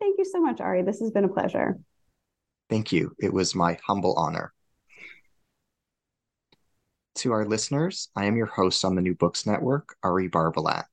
[0.01, 0.83] Thank you so much, Ari.
[0.83, 1.79] This has been a pleasure.
[2.71, 3.14] Thank you.
[3.19, 4.53] It was my humble honor.
[7.16, 10.85] To our listeners, I am your host on the New Books Network, Ari Barbalat.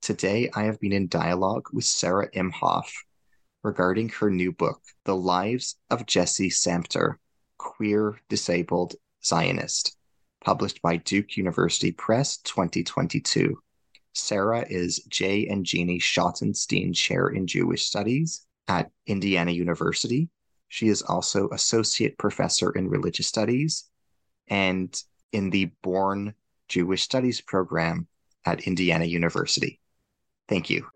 [0.00, 2.90] Today, I have been in dialogue with Sarah Imhoff
[3.62, 7.18] regarding her new book, The Lives of Jessie Sampter,
[7.58, 8.94] Queer Disabled
[9.24, 9.96] Zionist,
[10.44, 13.58] published by Duke University Press 2022.
[14.14, 20.28] Sarah is Jay and Jeanie Schottenstein Chair in Jewish Studies at Indiana University
[20.72, 23.90] she is also Associate Professor in Religious Studies
[24.48, 24.90] and
[25.30, 26.32] in the Borns
[26.66, 28.08] Jewish Studies program
[28.46, 29.80] at Indiana University.
[30.48, 30.86] Thank you.